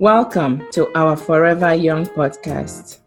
Welcome 0.00 0.66
to 0.70 0.90
our 0.96 1.14
Forever 1.14 1.74
Young 1.74 2.06
podcast, 2.06 3.00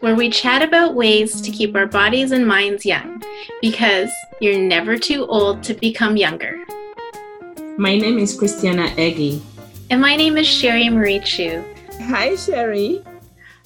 where 0.00 0.14
we 0.14 0.28
chat 0.28 0.60
about 0.60 0.94
ways 0.94 1.40
to 1.40 1.50
keep 1.50 1.74
our 1.74 1.86
bodies 1.86 2.32
and 2.32 2.46
minds 2.46 2.84
young 2.84 3.22
because 3.62 4.10
you're 4.38 4.58
never 4.58 4.98
too 4.98 5.24
old 5.24 5.62
to 5.62 5.72
become 5.72 6.18
younger. 6.18 6.58
My 7.78 7.96
name 7.96 8.18
is 8.18 8.38
Christiana 8.38 8.92
Eggy. 8.98 9.42
And 9.88 10.02
my 10.02 10.16
name 10.16 10.36
is 10.36 10.46
Sherry 10.46 10.90
Marie 10.90 11.20
Chu. 11.20 11.64
Hi, 12.02 12.36
Sherry. 12.36 13.02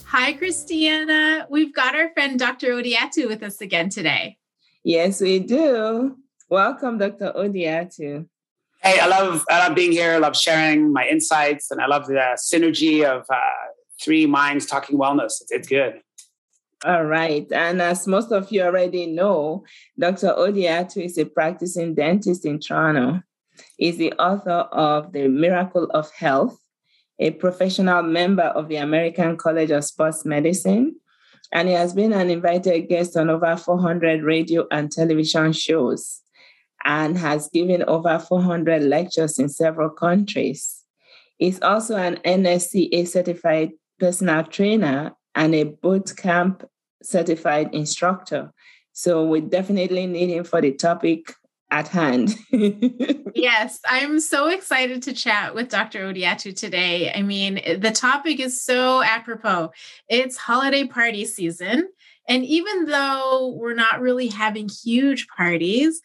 Hi, 0.04 0.32
Christiana. 0.34 1.48
We've 1.50 1.74
got 1.74 1.96
our 1.96 2.12
friend 2.12 2.38
Dr. 2.38 2.68
Odiatu 2.74 3.26
with 3.26 3.42
us 3.42 3.60
again 3.60 3.88
today. 3.88 4.36
Yes, 4.84 5.20
we 5.20 5.40
do. 5.40 6.16
Welcome, 6.48 6.98
Dr. 6.98 7.32
Odiatu. 7.36 8.28
Hey, 8.82 8.98
I 8.98 9.06
love 9.06 9.44
I 9.50 9.66
love 9.66 9.74
being 9.74 9.92
here. 9.92 10.12
I 10.12 10.18
love 10.18 10.36
sharing 10.36 10.92
my 10.92 11.06
insights, 11.06 11.70
and 11.70 11.82
I 11.82 11.86
love 11.86 12.06
the 12.06 12.38
synergy 12.38 13.04
of 13.04 13.26
uh, 13.28 13.38
three 14.02 14.24
minds 14.24 14.64
talking 14.64 14.98
wellness. 14.98 15.40
It's, 15.42 15.50
it's 15.50 15.68
good. 15.68 16.00
All 16.86 17.04
right. 17.04 17.46
And 17.52 17.82
as 17.82 18.06
most 18.06 18.32
of 18.32 18.50
you 18.50 18.62
already 18.62 19.04
know, 19.04 19.64
Dr. 19.98 20.28
Odiatu 20.28 21.04
is 21.04 21.18
a 21.18 21.26
practicing 21.26 21.94
dentist 21.94 22.46
in 22.46 22.58
Toronto. 22.58 23.20
He's 23.76 23.98
the 23.98 24.14
author 24.14 24.66
of 24.72 25.12
The 25.12 25.28
Miracle 25.28 25.84
of 25.92 26.10
Health, 26.12 26.58
a 27.18 27.32
professional 27.32 28.02
member 28.02 28.44
of 28.44 28.68
the 28.68 28.76
American 28.76 29.36
College 29.36 29.72
of 29.72 29.84
Sports 29.84 30.24
Medicine, 30.24 30.96
and 31.52 31.68
he 31.68 31.74
has 31.74 31.92
been 31.92 32.14
an 32.14 32.30
invited 32.30 32.88
guest 32.88 33.14
on 33.14 33.28
over 33.28 33.54
400 33.58 34.22
radio 34.22 34.66
and 34.70 34.90
television 34.90 35.52
shows 35.52 36.22
and 36.84 37.18
has 37.18 37.48
given 37.52 37.82
over 37.84 38.18
400 38.18 38.82
lectures 38.82 39.38
in 39.38 39.48
several 39.48 39.90
countries. 39.90 40.82
He's 41.38 41.60
also 41.62 41.96
an 41.96 42.16
NSCA 42.24 43.06
certified 43.08 43.70
personal 43.98 44.44
trainer 44.44 45.12
and 45.34 45.54
a 45.54 45.64
boot 45.64 46.16
camp 46.16 46.64
certified 47.02 47.74
instructor. 47.74 48.52
So 48.92 49.24
we 49.24 49.40
definitely 49.40 50.06
need 50.06 50.30
him 50.30 50.44
for 50.44 50.60
the 50.60 50.72
topic 50.72 51.34
at 51.70 51.88
hand. 51.88 52.34
yes, 53.34 53.78
I'm 53.88 54.20
so 54.20 54.48
excited 54.48 55.02
to 55.04 55.12
chat 55.12 55.54
with 55.54 55.68
Dr. 55.68 56.00
Odiatu 56.00 56.54
today. 56.54 57.12
I 57.12 57.22
mean, 57.22 57.60
the 57.78 57.92
topic 57.92 58.40
is 58.40 58.62
so 58.62 59.02
apropos. 59.02 59.70
It's 60.08 60.36
holiday 60.36 60.84
party 60.86 61.24
season. 61.24 61.88
And 62.28 62.44
even 62.44 62.86
though 62.86 63.54
we're 63.56 63.74
not 63.74 64.00
really 64.00 64.28
having 64.28 64.68
huge 64.68 65.26
parties, 65.28 66.00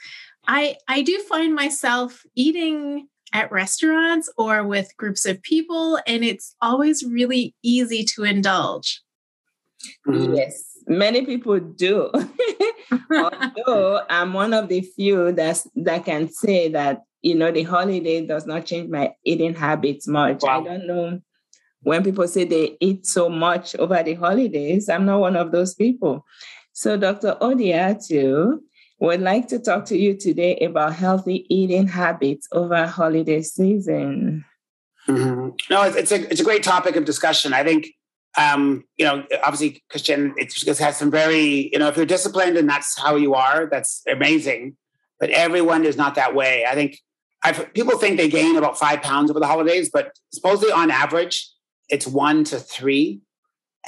I 0.47 0.77
I 0.87 1.01
do 1.01 1.17
find 1.29 1.53
myself 1.53 2.23
eating 2.35 3.07
at 3.33 3.51
restaurants 3.51 4.31
or 4.37 4.65
with 4.65 4.95
groups 4.97 5.25
of 5.25 5.41
people 5.41 5.99
and 6.07 6.23
it's 6.23 6.55
always 6.61 7.03
really 7.03 7.53
easy 7.63 8.03
to 8.03 8.23
indulge. 8.23 9.01
Mm-hmm. 10.07 10.35
Yes, 10.35 10.63
many 10.87 11.25
people 11.25 11.59
do. 11.59 12.11
Although 13.11 14.01
I'm 14.09 14.33
one 14.33 14.53
of 14.53 14.69
the 14.69 14.81
few 14.81 15.31
that's 15.31 15.67
that 15.75 16.05
can 16.05 16.29
say 16.29 16.69
that 16.69 17.01
you 17.21 17.35
know 17.35 17.51
the 17.51 17.63
holiday 17.63 18.25
does 18.25 18.45
not 18.45 18.65
change 18.65 18.89
my 18.89 19.13
eating 19.23 19.55
habits 19.55 20.07
much. 20.07 20.41
Wow. 20.41 20.61
I 20.61 20.63
don't 20.63 20.87
know 20.87 21.19
when 21.81 22.03
people 22.03 22.27
say 22.27 22.45
they 22.45 22.77
eat 22.79 23.05
so 23.05 23.29
much 23.29 23.75
over 23.75 24.01
the 24.01 24.15
holidays. 24.15 24.89
I'm 24.89 25.05
not 25.05 25.19
one 25.19 25.35
of 25.35 25.51
those 25.51 25.75
people. 25.75 26.25
So 26.73 26.97
Dr. 26.97 27.37
Odiatu, 27.39 28.59
would 28.99 29.21
like 29.21 29.47
to 29.49 29.59
talk 29.59 29.85
to 29.85 29.97
you 29.97 30.15
today 30.15 30.57
about 30.57 30.93
healthy 30.93 31.45
eating 31.53 31.87
habits 31.87 32.47
over 32.51 32.87
holiday 32.87 33.41
season. 33.41 34.45
Mm-hmm. 35.07 35.49
No, 35.69 35.83
it's, 35.83 35.95
it's, 35.97 36.11
a 36.11 36.31
it's 36.31 36.41
a 36.41 36.45
great 36.45 36.63
topic 36.63 36.95
of 36.95 37.05
discussion. 37.05 37.53
I 37.53 37.63
think 37.63 37.87
um, 38.37 38.83
you 38.97 39.05
know, 39.05 39.23
obviously, 39.43 39.83
Christian, 39.89 40.33
it 40.37 40.51
just 40.53 40.79
has 40.79 40.97
some 40.97 41.09
very, 41.09 41.69
you 41.71 41.79
know, 41.79 41.87
if 41.87 41.97
you're 41.97 42.05
disciplined 42.05 42.57
and 42.57 42.69
that's 42.69 42.99
how 42.99 43.15
you 43.15 43.33
are, 43.33 43.67
that's 43.67 44.03
amazing. 44.11 44.75
But 45.19 45.29
everyone 45.29 45.85
is 45.85 45.95
not 45.95 46.15
that 46.15 46.35
way. 46.35 46.65
I 46.65 46.75
think 46.75 46.99
I've, 47.43 47.73
people 47.73 47.97
think 47.97 48.17
they 48.17 48.27
gain 48.27 48.57
about 48.57 48.77
five 48.77 49.01
pounds 49.01 49.29
over 49.29 49.39
the 49.39 49.47
holidays, 49.47 49.89
but 49.91 50.11
supposedly 50.33 50.73
on 50.73 50.91
average, 50.91 51.49
it's 51.89 52.07
one 52.07 52.43
to 52.45 52.59
three, 52.59 53.21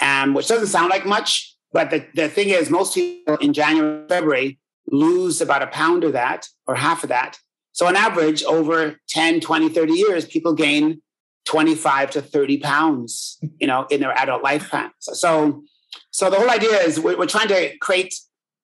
um, 0.02 0.34
which 0.34 0.48
doesn't 0.48 0.68
sound 0.68 0.90
like 0.90 1.06
much. 1.06 1.56
But 1.74 1.90
the, 1.90 2.06
the 2.16 2.30
thing 2.30 2.50
is, 2.50 2.70
most 2.70 2.96
people 2.96 3.36
in 3.38 3.52
January, 3.52 4.08
February 4.08 4.60
lose 4.90 5.42
about 5.42 5.64
a 5.64 5.68
pound 5.68 6.03
of 6.03 6.14
that 6.14 6.48
or 6.66 6.75
half 6.75 7.03
of 7.03 7.09
that. 7.09 7.38
So 7.72 7.86
on 7.86 7.96
average, 7.96 8.44
over 8.44 9.00
10, 9.09 9.40
20, 9.40 9.70
30 9.70 9.94
years, 9.94 10.25
people 10.25 10.53
gain 10.53 11.02
25 11.46 12.12
to 12.12 12.22
30 12.22 12.58
pounds, 12.58 13.38
you 13.59 13.68
know, 13.68 13.86
in 13.90 14.00
their 14.00 14.18
adult 14.18 14.44
lifespan. 14.44 14.90
So, 15.00 15.14
so, 15.14 15.64
so 16.12 16.30
the 16.30 16.38
whole 16.38 16.50
idea 16.50 16.78
is 16.81 17.00
we're, 17.00 17.18
we're 17.18 17.28
trying 17.28 17.48
to 17.50 17.78
create 17.78 18.14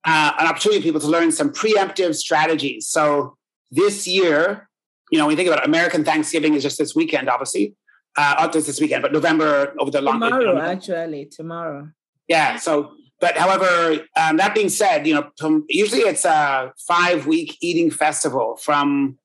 uh, 0.05 0.33
an 0.39 0.47
opportunity 0.47 0.81
for 0.81 0.83
people 0.83 1.01
to 1.01 1.07
learn 1.07 1.31
some 1.31 1.51
preemptive 1.51 2.15
strategies. 2.15 2.87
So 2.87 3.37
this 3.71 4.07
year, 4.07 4.69
you 5.11 5.17
know, 5.17 5.25
when 5.25 5.33
you 5.33 5.37
think 5.37 5.47
about 5.47 5.63
it, 5.63 5.67
American 5.67 6.03
Thanksgiving 6.03 6.55
is 6.55 6.63
just 6.63 6.77
this 6.77 6.95
weekend, 6.95 7.29
obviously. 7.29 7.75
Uh, 8.15 8.35
not 8.39 8.53
just 8.53 8.67
this 8.67 8.79
weekend, 8.79 9.01
but 9.01 9.11
November 9.11 9.73
over 9.79 9.89
the 9.89 10.01
long 10.01 10.19
tomorrow, 10.19 10.59
actually 10.61 11.25
tomorrow. 11.25 11.89
Yeah. 12.27 12.57
So, 12.57 12.93
but 13.23 13.37
however, 13.37 14.05
um, 14.17 14.35
that 14.35 14.53
being 14.53 14.67
said, 14.67 15.07
you 15.07 15.13
know, 15.13 15.63
usually 15.69 16.01
it's 16.01 16.25
a 16.25 16.73
five 16.77 17.25
week 17.25 17.57
eating 17.61 17.89
festival 17.89 18.57
from 18.57 19.17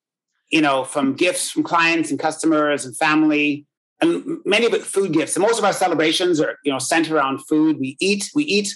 you 0.50 0.60
know, 0.60 0.84
from 0.84 1.14
gifts 1.14 1.50
from 1.50 1.64
clients 1.64 2.08
and 2.12 2.18
customers 2.20 2.84
and 2.84 2.96
family, 2.96 3.66
and 4.00 4.38
many 4.44 4.66
of 4.66 4.72
it 4.72 4.82
food 4.82 5.12
gifts. 5.12 5.34
And 5.34 5.42
most 5.42 5.58
of 5.58 5.64
our 5.64 5.72
celebrations 5.72 6.40
are, 6.40 6.58
you 6.64 6.70
know, 6.70 6.78
centered 6.78 7.14
around 7.16 7.40
food. 7.48 7.80
We 7.80 7.96
eat, 7.98 8.30
we 8.36 8.44
eat 8.44 8.72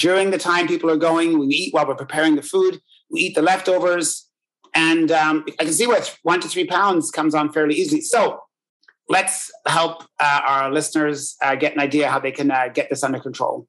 during 0.00 0.32
the 0.32 0.36
time 0.38 0.66
people 0.66 0.90
are 0.90 0.96
going. 0.96 1.38
We 1.38 1.46
eat 1.46 1.72
while 1.72 1.86
we're 1.86 1.94
preparing 1.94 2.34
the 2.34 2.42
food. 2.42 2.80
We 3.08 3.20
eat 3.20 3.36
the 3.36 3.42
leftovers, 3.42 4.28
and 4.74 5.12
um, 5.12 5.44
I 5.60 5.64
can 5.64 5.74
see 5.74 5.86
where 5.86 6.02
one 6.24 6.40
to 6.40 6.48
three 6.48 6.66
pounds 6.66 7.12
comes 7.12 7.36
on 7.36 7.52
fairly 7.52 7.76
easily. 7.76 8.00
So 8.00 8.40
let's 9.08 9.48
help 9.64 10.02
uh, 10.18 10.40
our 10.44 10.72
listeners 10.72 11.36
uh, 11.40 11.54
get 11.54 11.74
an 11.74 11.80
idea 11.80 12.10
how 12.10 12.18
they 12.18 12.32
can 12.32 12.50
uh, 12.50 12.66
get 12.74 12.90
this 12.90 13.04
under 13.04 13.20
control. 13.20 13.68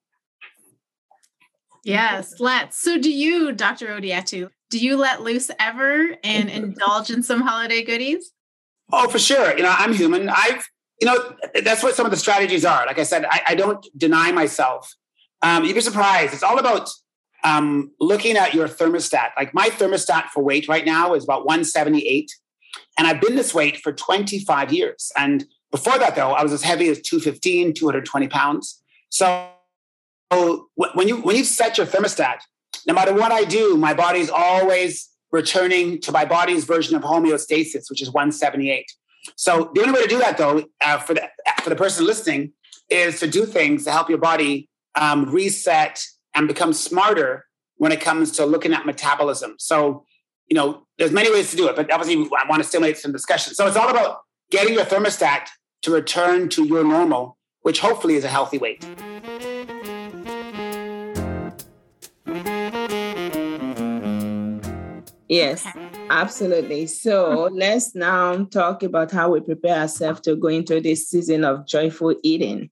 Yes, 1.83 2.33
let's. 2.39 2.81
So, 2.81 2.97
do 2.97 3.11
you, 3.11 3.51
Dr. 3.51 3.87
Odiatu, 3.87 4.49
do 4.69 4.79
you 4.79 4.97
let 4.97 5.21
loose 5.21 5.49
ever 5.59 6.15
and 6.23 6.49
indulge 6.49 7.09
in 7.09 7.23
some 7.23 7.41
holiday 7.41 7.83
goodies? 7.83 8.31
Oh, 8.91 9.07
for 9.09 9.19
sure. 9.19 9.55
You 9.55 9.63
know, 9.63 9.73
I'm 9.75 9.93
human. 9.93 10.29
I've, 10.29 10.67
you 11.01 11.07
know, 11.07 11.35
that's 11.63 11.83
what 11.83 11.95
some 11.95 12.05
of 12.05 12.11
the 12.11 12.17
strategies 12.17 12.65
are. 12.65 12.85
Like 12.85 12.99
I 12.99 13.03
said, 13.03 13.25
I, 13.29 13.41
I 13.49 13.55
don't 13.55 13.85
deny 13.95 14.31
myself. 14.31 14.93
Um, 15.41 15.63
you'd 15.63 15.75
be 15.75 15.81
surprised. 15.81 16.33
It's 16.33 16.43
all 16.43 16.57
about 16.57 16.89
um, 17.43 17.91
looking 17.99 18.37
at 18.37 18.53
your 18.53 18.67
thermostat. 18.67 19.29
Like 19.37 19.53
my 19.53 19.69
thermostat 19.69 20.29
for 20.33 20.43
weight 20.43 20.67
right 20.67 20.85
now 20.85 21.13
is 21.13 21.23
about 21.23 21.45
178. 21.45 22.31
And 22.97 23.07
I've 23.07 23.21
been 23.21 23.35
this 23.35 23.53
weight 23.53 23.77
for 23.77 23.91
25 23.91 24.73
years. 24.73 25.11
And 25.15 25.45
before 25.71 25.97
that, 25.99 26.15
though, 26.15 26.31
I 26.31 26.43
was 26.43 26.53
as 26.53 26.63
heavy 26.63 26.89
as 26.89 27.01
215, 27.01 27.73
220 27.73 28.27
pounds. 28.27 28.81
So 29.09 29.49
when 30.29 31.07
you 31.07 31.21
when 31.21 31.35
you 31.35 31.43
set 31.43 31.77
your 31.77 31.87
thermostat, 31.87 32.39
no 32.85 32.93
matter 32.93 33.13
what 33.13 33.31
I 33.31 33.43
do, 33.43 33.77
my 33.77 33.93
body's 33.93 34.29
always 34.29 35.09
returning 35.31 35.99
to 36.01 36.11
my 36.11 36.25
body's 36.25 36.65
version 36.65 36.95
of 36.95 37.03
homeostasis, 37.03 37.89
which 37.89 38.01
is 38.01 38.11
178. 38.11 38.85
So 39.35 39.71
the 39.73 39.81
only 39.81 39.93
way 39.93 40.03
to 40.03 40.07
do 40.07 40.19
that, 40.19 40.37
though, 40.37 40.63
uh, 40.81 40.97
for 40.99 41.13
the 41.13 41.29
for 41.61 41.69
the 41.69 41.75
person 41.75 42.05
listening, 42.05 42.53
is 42.89 43.19
to 43.19 43.27
do 43.27 43.45
things 43.45 43.83
to 43.85 43.91
help 43.91 44.09
your 44.09 44.17
body 44.17 44.69
um, 44.95 45.29
reset 45.29 46.03
and 46.35 46.47
become 46.47 46.73
smarter 46.73 47.45
when 47.77 47.91
it 47.91 48.01
comes 48.01 48.31
to 48.33 48.45
looking 48.45 48.73
at 48.73 48.85
metabolism. 48.85 49.55
So, 49.59 50.05
you 50.47 50.55
know, 50.55 50.87
there's 50.97 51.11
many 51.11 51.31
ways 51.31 51.51
to 51.51 51.57
do 51.57 51.67
it, 51.67 51.75
but 51.75 51.91
obviously, 51.91 52.29
I 52.37 52.47
want 52.47 52.63
to 52.63 52.67
stimulate 52.67 52.97
some 52.97 53.11
discussion. 53.11 53.53
So 53.53 53.67
it's 53.67 53.77
all 53.77 53.89
about 53.89 54.19
getting 54.49 54.73
your 54.73 54.85
thermostat 54.85 55.47
to 55.83 55.91
return 55.91 56.49
to 56.49 56.63
your 56.63 56.83
normal, 56.83 57.37
which 57.61 57.79
hopefully 57.79 58.15
is 58.15 58.23
a 58.23 58.29
healthy 58.29 58.57
weight. 58.57 58.85
Yes, 65.29 65.65
okay. 65.65 65.89
absolutely. 66.09 66.87
So 66.87 67.49
let's 67.51 67.93
now 67.93 68.45
talk 68.45 68.83
about 68.83 69.11
how 69.11 69.31
we 69.31 69.41
prepare 69.41 69.81
ourselves 69.81 70.21
to 70.21 70.35
go 70.35 70.47
into 70.47 70.79
this 70.79 71.09
season 71.09 71.43
of 71.43 71.67
joyful 71.67 72.15
eating. 72.23 72.69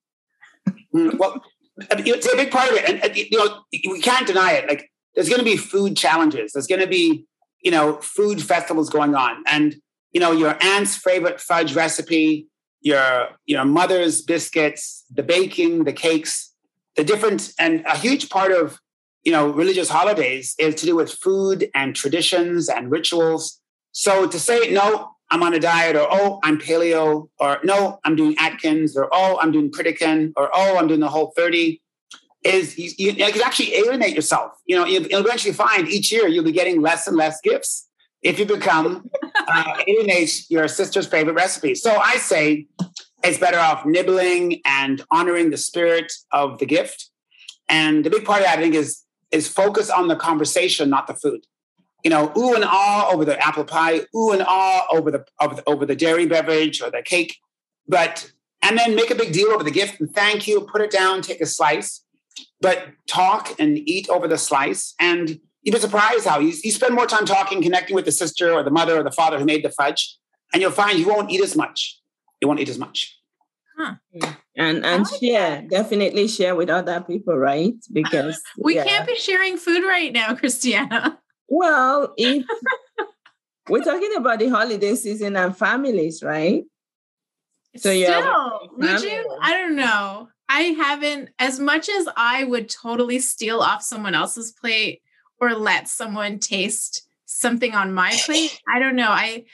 Mm, 0.94 1.18
well, 1.18 1.44
it's 1.78 2.32
a 2.32 2.38
big 2.38 2.52
part 2.52 2.72
of 2.72 2.78
it, 2.78 3.04
and 3.04 3.16
you 3.16 3.38
know 3.38 3.62
we 3.72 4.00
can't 4.00 4.26
deny 4.26 4.54
it. 4.54 4.70
Like 4.70 4.90
there's 5.14 5.28
going 5.28 5.40
to 5.40 5.46
be 5.46 5.58
food 5.58 5.98
challenges. 5.98 6.54
There's 6.54 6.68
going 6.68 6.82
to 6.82 6.88
be 6.88 7.26
you 7.62 7.72
know 7.72 7.98
food 7.98 8.42
festivals 8.42 8.90
going 8.90 9.16
on, 9.16 9.44
and 9.48 9.76
you 10.14 10.22
know 10.22 10.32
your 10.32 10.58
aunt's 10.62 10.96
favorite 10.96 11.42
fudge 11.42 11.76
recipe, 11.76 12.48
your 12.82 13.30
your 13.46 13.66
mother's 13.66 14.22
biscuits, 14.22 15.04
the 15.14 15.24
baking, 15.24 15.84
the 15.84 15.94
cakes, 15.94 16.54
the 16.96 17.04
different, 17.04 17.52
and 17.60 17.84
a 17.86 17.98
huge 17.98 18.30
part 18.30 18.52
of 18.52 18.80
you 19.26 19.32
know, 19.32 19.50
religious 19.50 19.90
holidays 19.90 20.56
is 20.60 20.76
to 20.76 20.86
do 20.86 20.96
with 20.96 21.12
food 21.12 21.70
and 21.74 21.96
traditions 21.96 22.70
and 22.70 22.92
rituals. 22.92 23.60
So 23.92 24.28
to 24.28 24.40
say, 24.40 24.72
no, 24.72 25.16
I'm 25.32 25.42
on 25.42 25.56
a 25.56 25.60
diet, 25.60 25.96
or 25.96 26.08
oh, 26.10 26.40
I'm 26.44 26.60
paleo, 26.60 27.30
or 27.40 27.60
no, 27.64 28.00
I'm 28.06 28.16
doing 28.16 28.36
Atkins, 28.38 28.96
or 28.96 29.10
oh, 29.12 29.40
I'm 29.42 29.52
doing 29.52 29.72
Pritikin, 29.72 30.32
or 30.38 30.50
oh, 30.54 30.78
I'm 30.78 30.88
doing 30.88 31.00
the 31.00 31.10
whole 31.10 31.34
30, 31.36 31.82
is 32.44 32.78
you, 32.78 32.92
you, 32.98 33.12
you 33.14 33.34
can 33.34 33.42
actually 33.42 33.76
alienate 33.76 34.14
yourself. 34.14 34.52
You 34.68 34.78
know, 34.78 34.86
you'll 34.86 35.06
eventually 35.26 35.54
find 35.54 35.88
each 35.88 36.12
year 36.12 36.28
you'll 36.28 36.44
be 36.44 36.52
getting 36.52 36.82
less 36.82 37.08
and 37.08 37.18
less 37.18 37.42
gifts 37.42 37.88
if 38.22 38.38
you 38.38 38.46
become 38.46 39.10
uh, 39.48 39.82
alienate 39.88 40.46
your 40.50 40.68
sister's 40.68 41.08
favorite 41.08 41.34
recipe. 41.34 41.74
So 41.74 41.96
I 41.96 42.18
say 42.18 42.68
it's 43.24 43.40
better 43.40 43.58
off 43.58 43.86
nibbling 43.88 44.62
and 44.64 45.02
honoring 45.10 45.50
the 45.50 45.58
spirit 45.58 46.14
of 46.32 46.60
the 46.60 46.68
gift. 46.68 47.10
And 47.68 48.06
the 48.06 48.12
big 48.12 48.26
part 48.26 48.42
of 48.42 48.46
that, 48.46 48.60
I 48.60 48.62
think, 48.62 48.76
is 48.76 49.05
is 49.32 49.48
focus 49.48 49.90
on 49.90 50.08
the 50.08 50.16
conversation, 50.16 50.90
not 50.90 51.08
the 51.08 51.14
food 51.14 51.46
you 52.06 52.12
know, 52.12 52.32
ooh 52.38 52.54
and 52.54 52.64
ah 52.64 53.10
over 53.12 53.26
the 53.26 53.38
apple 53.44 53.64
pie, 53.64 54.02
ooh 54.16 54.32
and 54.32 54.44
ah 54.48 54.86
over 54.92 55.10
the 55.10 55.26
over 55.66 55.88
the, 55.88 55.96
dairy 55.96 56.28
beverage 56.28 56.80
or 56.80 56.92
the 56.92 57.02
cake, 57.02 57.36
but 57.88 58.32
and 58.62 58.78
then 58.78 58.96
make 58.96 59.10
a 59.10 59.16
big 59.16 59.34
deal 59.34 59.48
over 59.48 59.64
the 59.64 59.72
gift 59.72 60.00
and 60.00 60.14
thank 60.14 60.48
you, 60.48 60.62
put 60.72 60.82
it 60.82 60.92
down, 60.92 61.24
take 61.24 61.42
a 61.42 61.48
slice, 61.48 62.06
but 62.62 62.90
talk 63.08 63.60
and 63.60 63.80
eat 63.90 64.08
over 64.08 64.28
the 64.28 64.38
slice. 64.38 64.94
And 65.00 65.40
you'd 65.64 65.74
be 65.74 65.80
surprised 65.80 66.28
how 66.28 66.40
you, 66.40 66.54
you 66.64 66.70
spend 66.70 66.94
more 66.94 67.08
time 67.08 67.26
talking, 67.26 67.60
connecting 67.64 67.96
with 67.96 68.06
the 68.06 68.12
sister 68.12 68.54
or 68.54 68.62
the 68.62 68.70
mother 68.70 69.00
or 69.00 69.04
the 69.04 69.12
father 69.12 69.40
who 69.40 69.46
made 69.46 69.64
the 69.64 69.72
fudge, 69.72 70.16
and 70.54 70.62
you'll 70.62 70.72
find 70.72 71.00
you 71.00 71.08
won't 71.08 71.32
eat 71.32 71.42
as 71.42 71.56
much. 71.56 72.00
You 72.40 72.48
won't 72.48 72.60
eat 72.60 72.70
as 72.70 72.78
much. 72.78 73.18
Huh. 73.78 73.96
Mm. 74.16 74.38
And 74.58 74.86
and 74.86 75.04
like 75.04 75.20
share, 75.20 75.50
that. 75.62 75.70
definitely 75.70 76.28
share 76.28 76.56
with 76.56 76.70
other 76.70 77.02
people, 77.02 77.38
right? 77.38 77.74
Because 77.92 78.42
we 78.58 78.76
yeah. 78.76 78.86
can't 78.86 79.08
be 79.08 79.16
sharing 79.16 79.58
food 79.58 79.84
right 79.84 80.14
now, 80.14 80.36
Christiana. 80.36 81.20
Well, 81.50 82.14
if 82.18 82.46
we're 83.70 83.84
talking 83.84 84.16
about 84.16 84.40
the 84.40 84.48
holiday 84.48 84.96
season 84.96 85.36
and 85.36 85.58
families, 85.58 86.24
right? 86.24 86.64
So 87.76 87.92
yeah, 87.92 88.32
would 88.78 89.02
you? 89.02 89.38
I 89.42 89.52
don't 89.52 89.76
know. 89.76 90.30
I 90.48 90.62
haven't 90.62 91.32
as 91.40 91.60
much 91.60 91.90
as 91.90 92.08
I 92.16 92.44
would 92.44 92.70
totally 92.70 93.20
steal 93.20 93.60
off 93.60 93.82
someone 93.82 94.16
else's 94.16 94.52
plate 94.52 95.02
or 95.42 95.54
let 95.54 95.90
someone 95.90 96.40
taste 96.40 97.08
something 97.26 97.74
on 97.74 97.94
my 97.94 98.16
plate. 98.26 98.60
I 98.74 98.80
don't 98.80 98.96
know. 98.96 99.10
I 99.10 99.46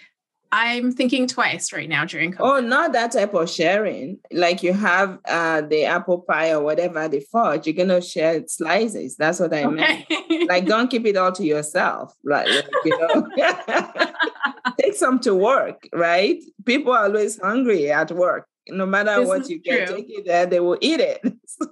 I'm 0.53 0.91
thinking 0.91 1.27
twice 1.27 1.71
right 1.71 1.87
now 1.87 2.03
during 2.03 2.33
COVID. 2.33 2.39
Oh, 2.39 2.59
not 2.59 2.91
that 2.91 3.13
type 3.13 3.33
of 3.33 3.49
sharing. 3.49 4.19
Like 4.31 4.61
you 4.63 4.73
have 4.73 5.17
uh, 5.27 5.61
the 5.61 5.85
apple 5.85 6.19
pie 6.19 6.51
or 6.51 6.61
whatever, 6.61 7.07
the 7.07 7.21
fudge, 7.31 7.67
you're 7.67 7.75
gonna 7.75 8.01
share 8.01 8.45
slices. 8.47 9.15
That's 9.15 9.39
what 9.39 9.53
I 9.53 9.63
okay. 9.63 10.05
meant. 10.09 10.49
like 10.49 10.65
don't 10.65 10.89
keep 10.89 11.05
it 11.05 11.15
all 11.15 11.31
to 11.31 11.45
yourself. 11.45 12.13
Right. 12.23 12.49
Like, 12.49 12.69
you 12.83 12.99
know. 12.99 13.27
Take 14.79 14.95
some 14.95 15.19
to 15.19 15.33
work, 15.33 15.87
right? 15.93 16.41
People 16.65 16.91
are 16.91 17.05
always 17.05 17.39
hungry 17.39 17.91
at 17.91 18.11
work. 18.11 18.47
No 18.67 18.85
matter 18.85 19.19
this 19.19 19.27
what 19.27 19.49
you 19.49 19.59
get, 19.59 19.89
take 19.89 20.05
it 20.07 20.25
there, 20.25 20.45
they 20.45 20.59
will 20.59 20.77
eat 20.81 20.99
it. 20.99 21.21
so, 21.45 21.67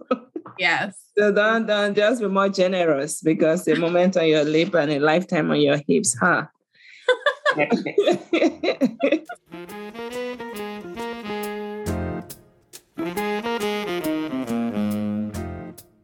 yes. 0.58 0.98
So 1.18 1.32
don't 1.32 1.66
don't 1.66 1.96
just 1.96 2.22
be 2.22 2.28
more 2.28 2.50
generous 2.50 3.22
because 3.22 3.68
a 3.68 3.76
moment 3.76 4.18
on 4.18 4.28
your 4.28 4.44
lip 4.44 4.74
and 4.74 4.92
a 4.92 5.00
lifetime 5.00 5.52
on 5.52 5.62
your 5.62 5.80
hips, 5.88 6.18
huh? 6.20 6.46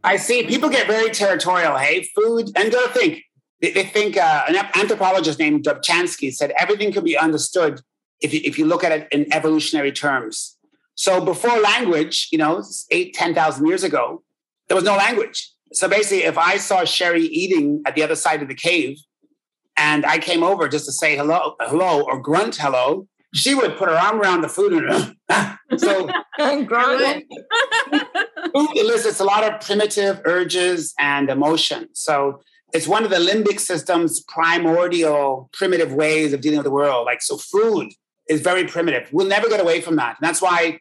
I 0.02 0.16
see 0.16 0.46
people 0.46 0.68
get 0.68 0.86
very 0.86 1.10
territorial. 1.10 1.76
Hey, 1.76 2.08
food, 2.14 2.50
and 2.56 2.72
go 2.72 2.88
think. 2.88 3.22
They, 3.60 3.70
they 3.72 3.84
think 3.84 4.16
uh, 4.16 4.44
an 4.48 4.56
anthropologist 4.74 5.38
named 5.38 5.64
Dobzhansky 5.64 6.32
said 6.32 6.52
everything 6.58 6.92
can 6.92 7.04
be 7.04 7.16
understood 7.16 7.80
if 8.20 8.34
you, 8.34 8.40
if 8.44 8.58
you 8.58 8.66
look 8.66 8.82
at 8.82 8.92
it 8.92 9.08
in 9.12 9.32
evolutionary 9.32 9.92
terms. 9.92 10.56
So 10.94 11.24
before 11.24 11.58
language, 11.60 12.28
you 12.32 12.38
know, 12.38 12.62
eight, 12.90 13.14
10,000 13.14 13.66
years 13.66 13.84
ago, 13.84 14.22
there 14.68 14.74
was 14.74 14.84
no 14.84 14.96
language. 14.96 15.52
So 15.72 15.88
basically, 15.88 16.24
if 16.24 16.38
I 16.38 16.56
saw 16.56 16.84
Sherry 16.84 17.22
eating 17.22 17.82
at 17.86 17.94
the 17.94 18.02
other 18.02 18.16
side 18.16 18.42
of 18.42 18.48
the 18.48 18.54
cave, 18.54 18.98
and 19.76 20.06
I 20.06 20.18
came 20.18 20.42
over 20.42 20.68
just 20.68 20.86
to 20.86 20.92
say 20.92 21.16
hello, 21.16 21.54
hello, 21.60 22.02
or 22.02 22.20
grunt 22.20 22.56
hello. 22.56 23.06
She 23.34 23.54
would 23.54 23.76
put 23.76 23.88
her 23.88 23.94
arm 23.94 24.20
around 24.20 24.40
the 24.40 24.48
food 24.48 24.72
and 24.72 25.16
so 25.80 26.08
grunt. 26.64 27.24
food 28.54 28.76
elicits 28.76 29.20
a 29.20 29.24
lot 29.24 29.44
of 29.44 29.60
primitive 29.60 30.20
urges 30.24 30.94
and 30.98 31.28
emotions. 31.28 31.88
So 31.94 32.40
it's 32.72 32.88
one 32.88 33.04
of 33.04 33.10
the 33.10 33.16
limbic 33.16 33.60
system's 33.60 34.22
primordial 34.22 35.50
primitive 35.52 35.92
ways 35.92 36.32
of 36.32 36.40
dealing 36.40 36.58
with 36.58 36.64
the 36.64 36.70
world. 36.70 37.04
Like 37.04 37.22
so, 37.22 37.36
food 37.36 37.92
is 38.28 38.40
very 38.40 38.64
primitive. 38.64 39.08
We'll 39.12 39.28
never 39.28 39.48
get 39.48 39.60
away 39.60 39.80
from 39.80 39.96
that. 39.96 40.16
And 40.18 40.26
that's 40.26 40.40
why 40.40 40.80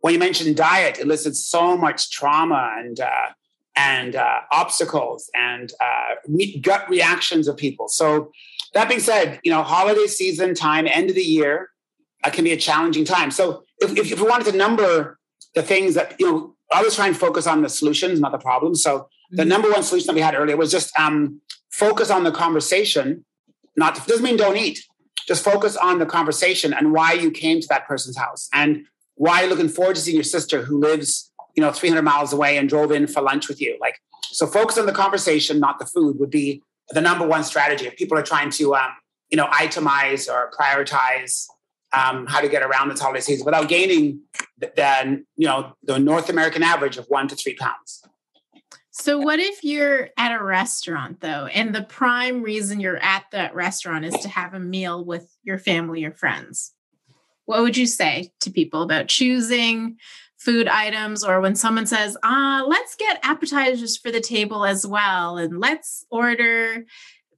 when 0.00 0.12
you 0.12 0.18
mention 0.18 0.52
diet, 0.54 0.98
it 0.98 1.04
elicits 1.04 1.46
so 1.46 1.76
much 1.76 2.10
trauma 2.10 2.72
and 2.78 2.98
uh, 2.98 3.28
and 3.76 4.16
uh, 4.16 4.40
obstacles 4.52 5.30
and 5.34 5.72
uh, 5.80 6.14
gut 6.60 6.88
reactions 6.88 7.48
of 7.48 7.56
people. 7.56 7.88
So 7.88 8.30
that 8.74 8.88
being 8.88 9.00
said, 9.00 9.40
you 9.44 9.50
know, 9.50 9.62
holiday 9.62 10.06
season 10.06 10.54
time, 10.54 10.86
end 10.86 11.10
of 11.10 11.16
the 11.16 11.22
year, 11.22 11.70
uh, 12.24 12.30
can 12.30 12.44
be 12.44 12.52
a 12.52 12.56
challenging 12.56 13.04
time. 13.04 13.30
So 13.30 13.64
if, 13.78 13.96
if, 13.96 14.20
we 14.20 14.28
wanted 14.28 14.50
to 14.50 14.56
number 14.56 15.18
the 15.54 15.62
things 15.62 15.94
that, 15.94 16.14
you 16.18 16.30
know, 16.30 16.54
I 16.72 16.82
was 16.82 16.94
trying 16.94 17.12
to 17.12 17.18
focus 17.18 17.46
on 17.46 17.62
the 17.62 17.68
solutions, 17.68 18.20
not 18.20 18.32
the 18.32 18.38
problems. 18.38 18.82
So 18.82 19.08
the 19.30 19.42
mm-hmm. 19.42 19.48
number 19.48 19.70
one 19.70 19.82
solution 19.82 20.06
that 20.06 20.14
we 20.14 20.20
had 20.20 20.34
earlier 20.34 20.56
was 20.56 20.70
just 20.70 20.96
um, 20.98 21.40
focus 21.70 22.10
on 22.10 22.24
the 22.24 22.32
conversation. 22.32 23.24
Not 23.76 24.06
doesn't 24.06 24.24
mean 24.24 24.36
don't 24.36 24.56
eat. 24.56 24.84
Just 25.26 25.44
focus 25.44 25.76
on 25.76 25.98
the 25.98 26.06
conversation 26.06 26.72
and 26.72 26.92
why 26.92 27.12
you 27.12 27.30
came 27.30 27.60
to 27.60 27.66
that 27.68 27.86
person's 27.86 28.16
house 28.16 28.48
and 28.52 28.86
why 29.14 29.40
you're 29.40 29.50
looking 29.50 29.68
forward 29.68 29.96
to 29.96 30.00
seeing 30.00 30.16
your 30.16 30.24
sister 30.24 30.62
who 30.62 30.78
lives 30.80 31.31
you 31.54 31.62
know 31.62 31.72
300 31.72 32.02
miles 32.02 32.32
away 32.32 32.56
and 32.56 32.68
drove 32.68 32.92
in 32.92 33.06
for 33.06 33.22
lunch 33.22 33.48
with 33.48 33.60
you. 33.60 33.76
Like 33.80 34.00
so 34.22 34.46
focus 34.46 34.78
on 34.78 34.86
the 34.86 34.92
conversation 34.92 35.58
not 35.58 35.78
the 35.78 35.86
food 35.86 36.18
would 36.18 36.30
be 36.30 36.62
the 36.90 37.00
number 37.00 37.26
one 37.26 37.44
strategy. 37.44 37.86
If 37.86 37.96
people 37.96 38.18
are 38.18 38.22
trying 38.22 38.50
to 38.50 38.74
um, 38.74 38.90
you 39.30 39.36
know 39.36 39.46
itemize 39.46 40.28
or 40.28 40.50
prioritize 40.58 41.46
um, 41.92 42.26
how 42.26 42.40
to 42.40 42.48
get 42.48 42.62
around 42.62 42.88
this 42.88 43.00
holiday 43.00 43.20
season 43.20 43.44
without 43.44 43.68
gaining 43.68 44.20
the, 44.58 44.72
the 44.76 45.24
you 45.36 45.46
know 45.46 45.74
the 45.82 45.98
north 45.98 46.28
american 46.28 46.62
average 46.62 46.96
of 46.96 47.06
one 47.06 47.28
to 47.28 47.36
three 47.36 47.54
pounds. 47.54 48.02
So 48.94 49.18
what 49.18 49.40
if 49.40 49.64
you're 49.64 50.10
at 50.18 50.38
a 50.38 50.44
restaurant 50.44 51.20
though 51.20 51.46
and 51.46 51.74
the 51.74 51.82
prime 51.82 52.42
reason 52.42 52.78
you're 52.78 53.02
at 53.02 53.24
that 53.32 53.54
restaurant 53.54 54.04
is 54.04 54.14
to 54.20 54.28
have 54.28 54.52
a 54.52 54.60
meal 54.60 55.02
with 55.02 55.34
your 55.42 55.58
family 55.58 56.04
or 56.04 56.12
friends? 56.12 56.74
What 57.46 57.62
would 57.62 57.76
you 57.76 57.86
say 57.86 58.30
to 58.40 58.50
people 58.50 58.82
about 58.82 59.08
choosing 59.08 59.96
food 60.44 60.68
items 60.68 61.22
or 61.22 61.40
when 61.40 61.54
someone 61.54 61.86
says, 61.86 62.16
ah, 62.22 62.64
let's 62.66 62.94
get 62.96 63.20
appetizers 63.22 63.96
for 63.96 64.10
the 64.10 64.20
table 64.20 64.64
as 64.64 64.86
well, 64.86 65.36
and 65.36 65.60
let's 65.60 66.04
order 66.10 66.84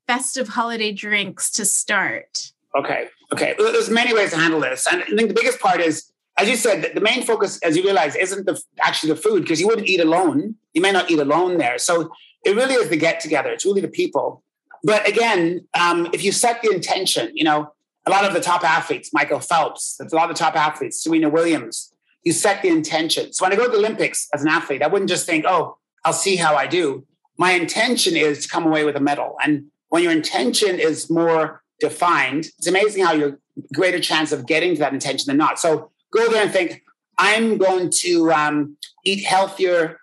festive 0.07 0.49
holiday 0.49 0.93
drinks 0.93 1.50
to 1.50 1.64
start? 1.64 2.52
Okay. 2.76 3.09
Okay. 3.33 3.55
There's 3.59 3.90
many 3.90 4.14
ways 4.14 4.31
to 4.31 4.37
handle 4.37 4.61
this. 4.61 4.87
And 4.90 5.02
I 5.02 5.07
think 5.07 5.28
the 5.28 5.35
biggest 5.35 5.61
part 5.61 5.81
is, 5.81 6.11
as 6.38 6.49
you 6.49 6.57
said, 6.57 6.93
the 6.95 7.00
main 7.00 7.23
focus, 7.23 7.59
as 7.62 7.76
you 7.76 7.85
realize, 7.85 8.17
isn't 8.17 8.47
the 8.47 8.61
actually 8.81 9.12
the 9.12 9.21
food 9.21 9.43
because 9.43 9.61
you 9.61 9.69
wouldn't 9.69 9.88
eat 9.88 10.00
alone. 10.00 10.57
You 10.73 10.83
may 10.83 10.90
not 10.90 11.11
eat 11.11 11.21
alone 11.21 11.59
there. 11.59 11.78
So 11.78 12.11
it 12.45 12.57
really 12.57 12.75
is 12.75 12.88
the 12.88 12.97
get 12.97 13.21
together. 13.21 13.50
It's 13.50 13.64
really 13.64 13.81
the 13.81 13.88
people. 13.88 14.43
But 14.83 15.09
again, 15.09 15.67
um, 15.75 16.09
if 16.12 16.25
you 16.25 16.33
set 16.33 16.61
the 16.62 16.71
intention, 16.71 17.31
you 17.35 17.45
know, 17.45 17.73
a 18.07 18.11
lot 18.11 18.25
of 18.25 18.35
the 18.35 18.40
top 18.40 18.64
athletes, 18.64 19.11
Michael 19.12 19.40
Phelps, 19.40 19.97
that's 19.99 20.12
a 20.12 20.17
lot 20.17 20.31
of 20.31 20.37
the 20.37 20.38
top 20.38 20.57
athletes, 20.57 21.02
Serena 21.02 21.31
Williams, 21.31 21.94
you 22.25 22.33
set 22.33 22.62
the 22.62 22.69
intention. 22.69 23.33
So 23.33 23.45
when 23.45 23.52
I 23.52 23.57
go 23.57 23.64
to 23.64 23.71
the 23.71 23.78
Olympics 23.78 24.28
as 24.35 24.43
an 24.43 24.49
athlete, 24.49 24.83
I 24.83 24.87
wouldn't 24.87 25.11
just 25.11 25.26
think, 25.26 25.45
oh, 25.47 25.78
I'll 26.04 26.12
see 26.12 26.37
how 26.37 26.54
I 26.54 26.66
do. 26.66 27.07
My 27.37 27.52
intention 27.52 28.16
is 28.16 28.45
to 28.45 28.49
come 28.49 28.66
away 28.66 28.85
with 28.85 28.97
a 28.97 29.00
medal. 29.00 29.37
And 29.43 29.66
when 29.88 30.02
your 30.02 30.12
intention 30.12 30.78
is 30.78 31.11
more 31.11 31.62
defined, 31.81 32.47
it's 32.59 32.66
amazing 32.66 33.04
how 33.04 33.12
you're 33.12 33.38
greater 33.73 34.00
chance 34.00 34.33
of 34.33 34.47
getting 34.47 34.75
to 34.75 34.81
that 34.81 34.93
intention 34.93 35.26
than 35.28 35.37
not. 35.37 35.59
So 35.59 35.90
go 36.12 36.31
there 36.31 36.43
and 36.43 36.52
think, 36.52 36.83
I'm 37.19 37.59
going 37.59 37.90
to 38.00 38.33
um, 38.33 38.76
eat 39.04 39.25
healthier 39.25 40.00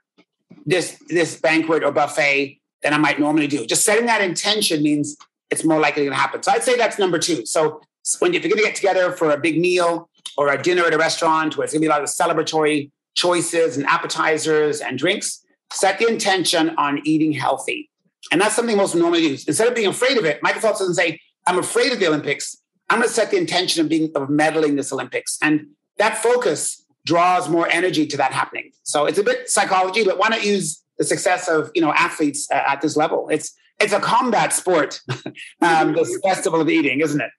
this 0.65 1.01
this 1.09 1.39
banquet 1.39 1.83
or 1.83 1.91
buffet 1.91 2.61
than 2.83 2.93
I 2.93 2.97
might 2.97 3.19
normally 3.19 3.47
do. 3.47 3.65
Just 3.65 3.83
setting 3.83 4.05
that 4.05 4.21
intention 4.21 4.83
means 4.83 5.17
it's 5.49 5.63
more 5.63 5.79
likely 5.79 6.07
to 6.07 6.13
happen. 6.13 6.43
So 6.43 6.51
I'd 6.51 6.63
say 6.63 6.77
that's 6.77 6.99
number 6.99 7.19
two. 7.19 7.45
So 7.45 7.81
when 8.19 8.33
if 8.33 8.43
you're 8.43 8.49
going 8.49 8.63
to 8.63 8.69
get 8.69 8.75
together 8.75 9.11
for 9.11 9.31
a 9.31 9.37
big 9.37 9.59
meal, 9.59 10.09
or 10.37 10.51
a 10.51 10.61
dinner 10.61 10.83
at 10.85 10.93
a 10.93 10.97
restaurant 10.97 11.57
where 11.57 11.65
it's 11.65 11.73
going 11.73 11.81
to 11.81 11.85
be 11.85 11.89
a 11.89 11.91
lot 11.91 12.01
of 12.01 12.09
celebratory 12.09 12.91
choices 13.15 13.77
and 13.77 13.85
appetizers 13.85 14.81
and 14.81 14.97
drinks, 14.97 15.43
set 15.73 15.99
the 15.99 16.07
intention 16.07 16.73
on 16.77 17.01
eating 17.05 17.31
healthy. 17.31 17.89
And 18.31 18.39
that's 18.39 18.55
something 18.55 18.77
most 18.77 18.95
normally 18.95 19.21
do. 19.21 19.37
Instead 19.47 19.67
of 19.67 19.75
being 19.75 19.87
afraid 19.87 20.17
of 20.17 20.25
it, 20.25 20.41
Michael 20.41 20.61
Phelps 20.61 20.79
doesn't 20.79 20.95
say, 20.95 21.19
I'm 21.47 21.57
afraid 21.57 21.91
of 21.91 21.99
the 21.99 22.07
Olympics. 22.07 22.55
I'm 22.89 22.99
going 22.99 23.07
to 23.07 23.13
set 23.13 23.31
the 23.31 23.37
intention 23.37 23.81
of 23.81 23.89
being 23.89 24.11
of 24.15 24.29
medaling 24.29 24.75
this 24.75 24.91
Olympics. 24.93 25.37
And 25.41 25.67
that 25.97 26.17
focus 26.17 26.85
draws 27.05 27.49
more 27.49 27.67
energy 27.69 28.05
to 28.05 28.17
that 28.17 28.31
happening. 28.31 28.71
So 28.83 29.05
it's 29.05 29.17
a 29.17 29.23
bit 29.23 29.49
psychology, 29.49 30.03
but 30.03 30.17
why 30.17 30.27
not 30.27 30.45
use 30.45 30.83
the 30.97 31.05
success 31.05 31.47
of 31.47 31.71
you 31.73 31.81
know 31.81 31.93
athletes 31.93 32.47
uh, 32.51 32.61
at 32.67 32.81
this 32.81 32.95
level? 32.95 33.29
It's 33.29 33.53
it's 33.81 33.93
a 33.93 33.99
combat 33.99 34.53
sport, 34.53 35.01
um, 35.61 35.93
this 35.93 36.17
festival 36.23 36.61
of 36.61 36.69
eating, 36.69 37.01
isn't 37.01 37.21
it? 37.21 37.31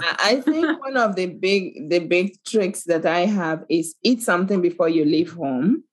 I 0.00 0.40
think 0.44 0.80
one 0.86 0.96
of 0.96 1.16
the 1.16 1.26
big 1.26 1.88
the 1.88 2.00
big 2.00 2.32
tricks 2.44 2.84
that 2.84 3.06
I 3.06 3.20
have 3.26 3.64
is 3.68 3.94
eat 4.02 4.22
something 4.22 4.60
before 4.60 4.88
you 4.88 5.04
leave 5.04 5.32
home. 5.32 5.84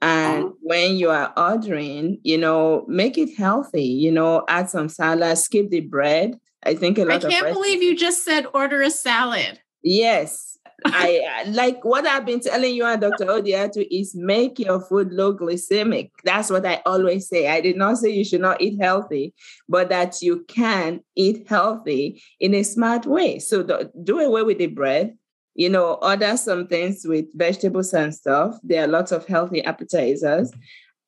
And 0.00 0.44
uh-huh. 0.44 0.54
when 0.62 0.96
you 0.96 1.10
are 1.10 1.32
ordering, 1.36 2.18
you 2.22 2.38
know, 2.38 2.84
make 2.86 3.18
it 3.18 3.36
healthy, 3.36 3.82
you 3.82 4.12
know, 4.12 4.44
add 4.48 4.70
some 4.70 4.88
salad, 4.88 5.36
skip 5.38 5.70
the 5.70 5.80
bread. 5.80 6.38
I 6.64 6.74
think 6.74 6.98
a 6.98 7.04
lot 7.04 7.24
of 7.24 7.30
I 7.30 7.32
can't 7.32 7.52
believe 7.52 7.82
you 7.82 7.96
just 7.96 8.24
said 8.24 8.46
order 8.54 8.80
a 8.82 8.90
salad. 8.90 9.60
Yes. 9.82 10.47
I 10.84 11.44
like 11.48 11.84
what 11.84 12.06
I've 12.06 12.24
been 12.24 12.40
telling 12.40 12.74
you 12.74 12.84
and 12.84 13.00
Dr. 13.00 13.26
Odiatu 13.26 13.86
is 13.90 14.14
make 14.14 14.58
your 14.58 14.80
food 14.80 15.12
low 15.12 15.34
glycemic. 15.34 16.10
That's 16.24 16.50
what 16.50 16.64
I 16.66 16.80
always 16.86 17.28
say. 17.28 17.48
I 17.48 17.60
did 17.60 17.76
not 17.76 17.98
say 17.98 18.10
you 18.10 18.24
should 18.24 18.40
not 18.40 18.60
eat 18.60 18.80
healthy, 18.80 19.34
but 19.68 19.88
that 19.88 20.22
you 20.22 20.44
can 20.46 21.00
eat 21.16 21.48
healthy 21.48 22.22
in 22.38 22.54
a 22.54 22.62
smart 22.62 23.06
way. 23.06 23.38
So 23.38 23.62
the, 23.62 23.90
do 24.02 24.20
away 24.20 24.42
with 24.42 24.58
the 24.58 24.68
bread. 24.68 25.16
You 25.54 25.68
know, 25.68 25.94
order 25.94 26.36
some 26.36 26.68
things 26.68 27.04
with 27.04 27.24
vegetables 27.34 27.92
and 27.92 28.14
stuff. 28.14 28.54
There 28.62 28.84
are 28.84 28.86
lots 28.86 29.10
of 29.10 29.26
healthy 29.26 29.64
appetizers 29.64 30.52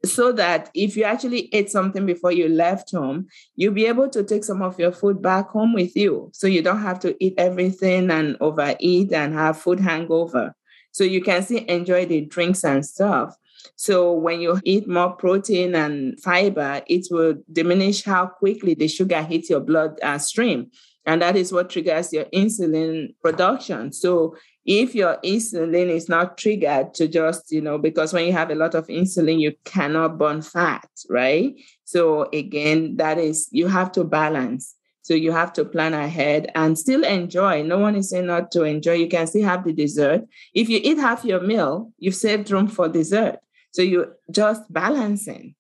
so 0.05 0.33
that 0.33 0.71
if 0.75 0.97
you 0.97 1.05
actually 1.05 1.49
ate 1.53 1.71
something 1.71 2.07
before 2.07 2.33
you 2.33 2.49
left 2.49 2.91
home, 2.91 3.27
you'll 3.57 3.75
be 3.75 3.87
able 3.87 4.09
to 4.09 4.25
take 4.25 4.45
some 4.45 4.63
of 4.63 4.79
your 4.79 4.93
food 4.93 5.21
back 5.21 5.51
home 5.51 5.75
with 5.75 5.95
you. 5.95 6.31
So 6.33 6.47
you 6.47 6.63
don't 6.63 6.81
have 6.81 7.01
to 7.01 7.15
eat 7.23 7.35
everything 7.37 8.11
and 8.11 8.37
overeat 8.41 9.13
and 9.13 9.35
have 9.35 9.59
food 9.59 9.81
hangover. 9.81 10.55
So 10.93 11.05
you 11.05 11.23
can 11.23 11.43
still 11.43 11.65
enjoy 11.65 12.07
the 12.07 12.23
drinks 12.23 12.65
and 12.65 12.85
stuff. 12.85 13.37
So 13.77 14.13
when 14.13 14.41
you 14.41 14.59
eat 14.65 14.89
more 14.89 15.11
protein 15.11 15.75
and 15.75 16.19
fiber, 16.21 16.81
it 16.87 17.07
will 17.11 17.35
diminish 17.53 18.03
how 18.03 18.27
quickly 18.27 18.75
the 18.75 18.89
sugar 18.89 19.23
hits 19.23 19.51
your 19.51 19.61
blood 19.61 20.01
stream. 20.19 20.71
And 21.07 21.23
that 21.23 21.37
is 21.37 21.53
what 21.53 21.71
triggers 21.71 22.13
your 22.13 22.25
insulin 22.27 23.15
production. 23.23 23.93
So 23.93 24.37
if 24.65 24.95
your 24.95 25.19
insulin 25.25 25.89
is 25.89 26.09
not 26.09 26.37
triggered 26.37 26.95
to 26.95 27.09
just, 27.09 27.51
you 27.51 27.61
know, 27.61 27.79
because 27.79 28.13
when 28.13 28.27
you 28.27 28.33
have 28.33 28.51
a 28.51 28.55
lot 28.55 28.75
of 28.75 28.87
insulin, 28.89 29.41
you 29.41 29.55
cannot 29.65 30.19
burn 30.19 30.43
fat, 30.43 30.89
right? 31.09 31.55
So 31.85 32.29
again, 32.33 32.97
that 32.97 33.19
is, 33.19 33.49
you 33.51 33.69
have 33.69 33.91
to 33.93 34.05
balance. 34.05 34.75
So 35.03 35.15
you 35.15 35.33
have 35.33 35.53
to 35.55 35.65
plan 35.65 35.95
ahead 35.95 36.53
and 36.55 36.79
still 36.79 37.05
enjoy. 37.05 37.63
No 37.63 37.79
one 37.79 37.97
is 37.97 38.11
saying 38.11 38.27
not 38.27 38.53
to 38.53 38.63
enjoy. 38.65 38.93
You 38.93 39.09
can 39.09 39.27
still 39.27 39.45
have 39.45 39.65
the 39.65 39.73
dessert. 39.73 40.23
If 40.55 40.69
you 40.69 40.79
eat 40.83 40.99
half 40.99 41.25
your 41.25 41.41
meal, 41.41 41.91
you've 41.99 42.15
saved 42.15 42.51
room 42.51 42.69
for 42.69 42.89
dessert. 42.89 43.39
So 43.73 43.83
you 43.83 44.13
just 44.31 44.63
balancing. 44.73 45.55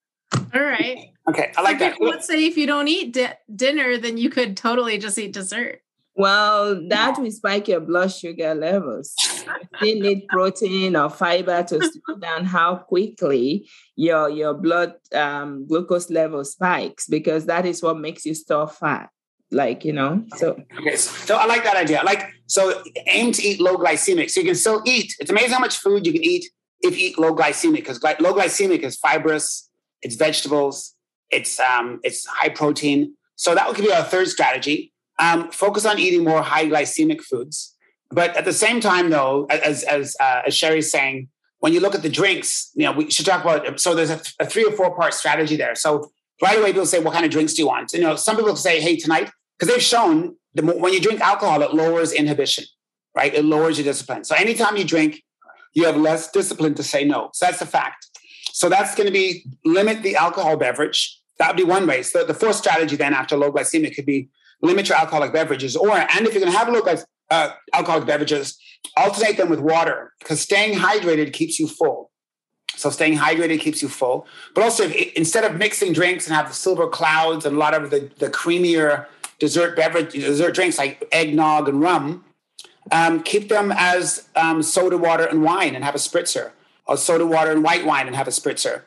All 0.54 0.62
right. 0.62 1.12
Okay, 1.28 1.52
I 1.56 1.62
like 1.62 1.78
so 1.78 1.84
that. 1.86 2.00
Let's 2.00 2.26
say 2.26 2.44
if 2.44 2.56
you 2.56 2.66
don't 2.66 2.88
eat 2.88 3.14
di- 3.14 3.38
dinner, 3.54 3.98
then 3.98 4.18
you 4.18 4.30
could 4.30 4.56
totally 4.56 4.98
just 4.98 5.18
eat 5.18 5.32
dessert. 5.32 5.80
Well, 6.16 6.88
that 6.88 7.18
will 7.18 7.30
spike 7.30 7.68
your 7.68 7.80
blood 7.80 8.12
sugar 8.12 8.54
levels. 8.54 9.14
you 9.82 10.02
need 10.02 10.26
protein 10.28 10.96
or 10.96 11.08
fiber 11.08 11.62
to 11.62 11.80
slow 11.80 12.16
down 12.16 12.44
how 12.44 12.76
quickly 12.76 13.68
your 13.96 14.28
your 14.28 14.54
blood 14.54 14.94
um, 15.14 15.66
glucose 15.66 16.10
level 16.10 16.44
spikes 16.44 17.06
because 17.06 17.46
that 17.46 17.64
is 17.64 17.82
what 17.82 17.98
makes 17.98 18.26
you 18.26 18.34
store 18.34 18.68
fat. 18.68 19.10
Like 19.52 19.84
you 19.84 19.92
know, 19.92 20.24
so 20.36 20.60
okay. 20.78 20.96
So 20.96 21.36
I 21.36 21.46
like 21.46 21.64
that 21.64 21.76
idea. 21.76 22.02
Like 22.04 22.30
so, 22.46 22.82
aim 23.06 23.32
to 23.32 23.42
eat 23.42 23.60
low 23.60 23.76
glycemic, 23.76 24.30
so 24.30 24.40
you 24.40 24.46
can 24.46 24.54
still 24.54 24.82
eat. 24.84 25.14
It's 25.18 25.30
amazing 25.30 25.52
how 25.52 25.58
much 25.60 25.78
food 25.78 26.06
you 26.06 26.12
can 26.12 26.22
eat 26.22 26.44
if 26.82 26.98
you 26.98 27.08
eat 27.08 27.18
low 27.18 27.34
glycemic 27.34 27.76
because 27.76 28.02
low 28.02 28.34
glycemic 28.34 28.80
is 28.80 28.96
fibrous, 28.96 29.68
it's 30.02 30.16
vegetables, 30.16 30.94
it's 31.30 31.58
um, 31.60 32.00
it's 32.02 32.26
high 32.26 32.48
protein. 32.48 33.16
So 33.36 33.54
that 33.54 33.66
would 33.66 33.76
be 33.76 33.92
our 33.92 34.04
third 34.04 34.28
strategy 34.28 34.89
um, 35.20 35.50
focus 35.50 35.86
on 35.86 35.98
eating 35.98 36.24
more 36.24 36.42
high 36.42 36.66
glycemic 36.66 37.20
foods. 37.20 37.76
But 38.10 38.36
at 38.36 38.44
the 38.44 38.52
same 38.52 38.80
time, 38.80 39.10
though, 39.10 39.46
as 39.46 39.84
as 39.84 40.16
uh, 40.18 40.42
as 40.46 40.56
Sherry's 40.56 40.90
saying, 40.90 41.28
when 41.60 41.72
you 41.72 41.80
look 41.80 41.94
at 41.94 42.02
the 42.02 42.08
drinks, 42.08 42.72
you 42.74 42.84
know, 42.84 42.92
we 42.92 43.10
should 43.10 43.26
talk 43.26 43.42
about. 43.44 43.78
So 43.78 43.94
there's 43.94 44.10
a, 44.10 44.20
a 44.40 44.46
three 44.46 44.64
or 44.64 44.72
four 44.72 44.96
part 44.96 45.14
strategy 45.14 45.56
there. 45.56 45.74
So 45.76 46.10
right 46.42 46.58
away, 46.58 46.72
people 46.72 46.86
say, 46.86 46.98
"What 46.98 47.14
kind 47.14 47.24
of 47.24 47.30
drinks 47.30 47.54
do 47.54 47.62
you 47.62 47.68
want?" 47.68 47.92
You 47.92 48.00
know, 48.00 48.16
some 48.16 48.36
people 48.36 48.56
say, 48.56 48.80
"Hey, 48.80 48.96
tonight," 48.96 49.30
because 49.56 49.72
they've 49.72 49.82
shown 49.82 50.36
the 50.54 50.62
when 50.64 50.92
you 50.92 51.00
drink 51.00 51.20
alcohol, 51.20 51.62
it 51.62 51.72
lowers 51.72 52.12
inhibition, 52.12 52.64
right? 53.14 53.32
It 53.32 53.44
lowers 53.44 53.78
your 53.78 53.84
discipline. 53.84 54.24
So 54.24 54.34
anytime 54.34 54.76
you 54.76 54.84
drink, 54.84 55.22
you 55.74 55.84
have 55.84 55.96
less 55.96 56.30
discipline 56.30 56.74
to 56.74 56.82
say 56.82 57.04
no. 57.04 57.30
So 57.34 57.46
that's 57.46 57.60
a 57.60 57.66
fact. 57.66 58.06
So 58.52 58.68
that's 58.68 58.94
going 58.94 59.06
to 59.06 59.12
be 59.12 59.46
limit 59.64 60.02
the 60.02 60.16
alcohol 60.16 60.56
beverage. 60.56 61.18
That 61.38 61.48
would 61.48 61.56
be 61.56 61.64
one 61.64 61.86
way. 61.86 62.02
So 62.02 62.24
the 62.24 62.34
fourth 62.34 62.56
strategy 62.56 62.96
then 62.96 63.14
after 63.14 63.36
low 63.36 63.52
glycemic 63.52 63.94
could 63.94 64.06
be 64.06 64.28
limit 64.62 64.88
your 64.88 64.98
alcoholic 64.98 65.32
beverages, 65.32 65.76
or 65.76 65.96
and 65.96 66.26
if 66.26 66.34
you're 66.34 66.42
going 66.42 66.52
to 66.52 66.58
have 66.58 66.68
low 66.68 66.82
uh, 67.30 67.50
alcoholic 67.72 68.06
beverages, 68.06 68.58
alternate 68.96 69.36
them 69.36 69.48
with 69.48 69.60
water 69.60 70.12
because 70.18 70.40
staying 70.40 70.78
hydrated 70.78 71.32
keeps 71.32 71.58
you 71.58 71.68
full. 71.68 72.10
So 72.76 72.88
staying 72.90 73.18
hydrated 73.18 73.60
keeps 73.60 73.82
you 73.82 73.88
full. 73.88 74.26
But 74.54 74.64
also, 74.64 74.84
if, 74.84 75.12
instead 75.14 75.44
of 75.44 75.56
mixing 75.56 75.92
drinks 75.92 76.26
and 76.26 76.34
have 76.34 76.48
the 76.48 76.54
silver 76.54 76.88
clouds 76.88 77.44
and 77.44 77.56
a 77.56 77.58
lot 77.58 77.74
of 77.74 77.90
the, 77.90 78.10
the 78.18 78.30
creamier 78.30 79.06
dessert 79.38 79.76
beverage, 79.76 80.12
dessert 80.12 80.54
drinks 80.54 80.78
like 80.78 81.06
eggnog 81.12 81.68
and 81.68 81.80
rum, 81.80 82.24
um, 82.90 83.22
keep 83.22 83.48
them 83.48 83.72
as 83.76 84.28
um, 84.36 84.62
soda 84.62 84.96
water 84.96 85.24
and 85.24 85.42
wine 85.42 85.74
and 85.74 85.84
have 85.84 85.94
a 85.94 85.98
spritzer, 85.98 86.52
or 86.86 86.96
soda 86.96 87.26
water 87.26 87.50
and 87.50 87.62
white 87.62 87.84
wine 87.84 88.06
and 88.06 88.16
have 88.16 88.28
a 88.28 88.32
spritzer. 88.32 88.82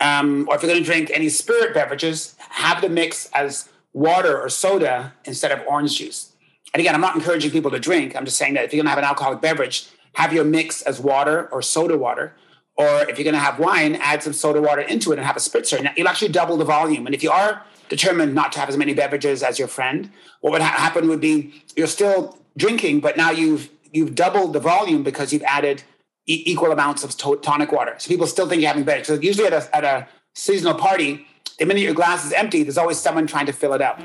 Um, 0.00 0.46
or 0.48 0.56
if 0.56 0.62
you're 0.62 0.70
going 0.70 0.82
to 0.82 0.86
drink 0.86 1.10
any 1.12 1.28
spirit 1.28 1.74
beverages, 1.74 2.36
have 2.38 2.80
the 2.80 2.88
mix 2.88 3.26
as 3.32 3.68
water 3.92 4.40
or 4.40 4.48
soda 4.48 5.14
instead 5.24 5.52
of 5.52 5.60
orange 5.66 5.98
juice. 5.98 6.32
And 6.74 6.80
again, 6.80 6.94
I'm 6.94 7.00
not 7.00 7.14
encouraging 7.14 7.50
people 7.50 7.70
to 7.70 7.78
drink. 7.78 8.14
I'm 8.14 8.24
just 8.24 8.36
saying 8.36 8.54
that 8.54 8.64
if 8.64 8.72
you're 8.72 8.78
going 8.78 8.86
to 8.86 8.90
have 8.90 8.98
an 8.98 9.04
alcoholic 9.04 9.40
beverage, 9.40 9.86
have 10.14 10.32
your 10.32 10.44
mix 10.44 10.82
as 10.82 11.00
water 11.00 11.48
or 11.50 11.62
soda 11.62 11.96
water. 11.96 12.34
Or 12.76 13.02
if 13.08 13.18
you're 13.18 13.24
going 13.24 13.34
to 13.34 13.40
have 13.40 13.58
wine, 13.58 13.96
add 13.96 14.22
some 14.22 14.32
soda 14.32 14.60
water 14.60 14.82
into 14.82 15.10
it 15.12 15.18
and 15.18 15.26
have 15.26 15.36
a 15.36 15.40
spritzer. 15.40 15.78
And 15.78 15.90
you'll 15.96 16.08
actually 16.08 16.28
double 16.28 16.56
the 16.56 16.64
volume. 16.64 17.06
And 17.06 17.14
if 17.14 17.22
you 17.22 17.30
are 17.30 17.64
determined 17.88 18.34
not 18.34 18.52
to 18.52 18.60
have 18.60 18.68
as 18.68 18.76
many 18.76 18.94
beverages 18.94 19.42
as 19.42 19.58
your 19.58 19.68
friend, 19.68 20.10
what 20.40 20.52
would 20.52 20.62
ha- 20.62 20.76
happen 20.76 21.08
would 21.08 21.20
be 21.20 21.62
you're 21.76 21.86
still 21.86 22.38
drinking, 22.56 23.00
but 23.00 23.16
now 23.16 23.30
you've 23.30 23.70
you've 23.92 24.14
doubled 24.14 24.52
the 24.52 24.60
volume 24.60 25.02
because 25.02 25.32
you've 25.32 25.42
added 25.44 25.82
e- 26.26 26.42
equal 26.46 26.70
amounts 26.70 27.02
of 27.02 27.16
to- 27.16 27.40
tonic 27.42 27.72
water. 27.72 27.94
So 27.98 28.08
people 28.08 28.26
still 28.26 28.48
think 28.48 28.60
you're 28.60 28.68
having 28.68 28.84
better. 28.84 29.02
So 29.02 29.14
usually 29.14 29.46
at 29.46 29.54
a, 29.54 29.76
at 29.76 29.84
a 29.84 30.08
seasonal 30.34 30.74
party, 30.74 31.26
the 31.58 31.66
minute 31.66 31.82
your 31.82 31.94
glass 31.94 32.24
is 32.24 32.32
empty, 32.32 32.62
there's 32.62 32.78
always 32.78 32.98
someone 32.98 33.26
trying 33.26 33.46
to 33.46 33.52
fill 33.52 33.74
it 33.74 33.82
up. 33.82 34.00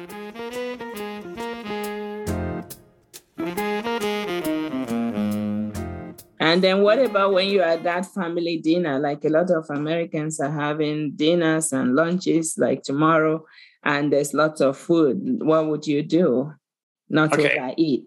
And 6.39 6.61
then 6.61 6.81
what 6.81 6.99
about 6.99 7.33
when 7.33 7.47
you're 7.49 7.63
at 7.63 7.83
that 7.83 8.05
family 8.07 8.57
dinner? 8.57 8.99
Like 8.99 9.23
a 9.23 9.29
lot 9.29 9.49
of 9.49 9.69
Americans 9.69 10.39
are 10.39 10.51
having 10.51 11.11
dinners 11.15 11.71
and 11.71 11.95
lunches 11.95 12.57
like 12.57 12.83
tomorrow, 12.83 13.45
and 13.83 14.11
there's 14.11 14.33
lots 14.33 14.59
of 14.59 14.77
food. 14.77 15.41
What 15.41 15.67
would 15.67 15.87
you 15.87 16.03
do? 16.03 16.53
Not 17.09 17.33
okay. 17.33 17.55
to 17.55 17.73
eat. 17.77 18.05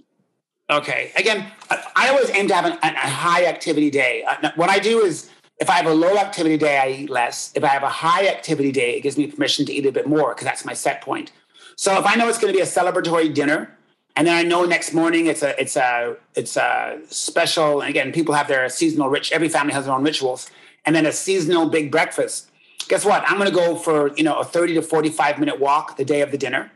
Okay. 0.69 1.13
Again, 1.17 1.47
I 1.71 2.09
always 2.09 2.31
aim 2.31 2.49
to 2.49 2.55
have 2.55 2.65
an, 2.65 2.79
a 2.83 3.09
high 3.09 3.47
activity 3.47 3.91
day. 3.91 4.25
Uh, 4.25 4.51
what 4.57 4.69
I 4.69 4.81
do 4.81 5.01
is 5.01 5.31
if 5.59 5.71
I 5.71 5.75
have 5.75 5.87
a 5.87 5.95
low 5.95 6.17
activity 6.19 6.57
day, 6.57 6.79
I 6.79 6.89
eat 6.91 7.11
less. 7.11 7.53
If 7.55 7.65
I 7.65 7.69
have 7.69 7.83
a 7.83 7.89
high 7.89 8.29
activity 8.29 8.73
day, 8.73 8.97
it 8.97 9.01
gives 9.01 9.17
me 9.17 9.27
permission 9.27 9.65
to 9.67 9.73
eat 9.73 9.87
a 9.87 9.93
bit 9.93 10.07
more 10.07 10.35
because 10.35 10.45
that's 10.45 10.65
my 10.65 10.75
set 10.75 11.01
point. 11.01 11.33
So 11.77 11.99
if 11.99 12.07
I 12.07 12.15
know 12.15 12.29
it's 12.29 12.39
going 12.39 12.53
to 12.53 12.57
be 12.57 12.63
a 12.63 12.67
celebratory 12.67 13.33
dinner, 13.33 13.77
and 14.17 14.27
then 14.27 14.35
I 14.35 14.43
know 14.43 14.65
next 14.65 14.95
morning 14.95 15.27
it's 15.27 15.43
a 15.43 15.59
it's 15.61 15.77
a 15.77 16.17
it's 16.35 16.57
a 16.57 16.99
special. 17.09 17.81
And 17.81 17.91
again, 17.91 18.13
people 18.13 18.35
have 18.35 18.49
their 18.49 18.69
seasonal 18.69 19.09
rich. 19.09 19.33
Every 19.33 19.49
family 19.49 19.73
has 19.75 19.87
their 19.87 19.95
own 19.95 20.05
rituals, 20.05 20.51
and 20.85 20.95
then 20.97 21.05
a 21.07 21.13
seasonal 21.13 21.69
big 21.69 21.91
breakfast. 21.91 22.51
Guess 22.89 23.05
what? 23.05 23.25
I'm 23.27 23.37
going 23.37 23.51
to 23.51 23.55
go 23.55 23.77
for 23.77 24.15
you 24.17 24.25
know 24.25 24.39
a 24.39 24.45
30 24.45 24.75
to 24.75 24.83
45 24.83 25.39
minute 25.39 25.61
walk 25.61 25.97
the 25.97 26.05
day 26.05 26.23
of 26.23 26.31
the 26.31 26.39
dinner, 26.39 26.71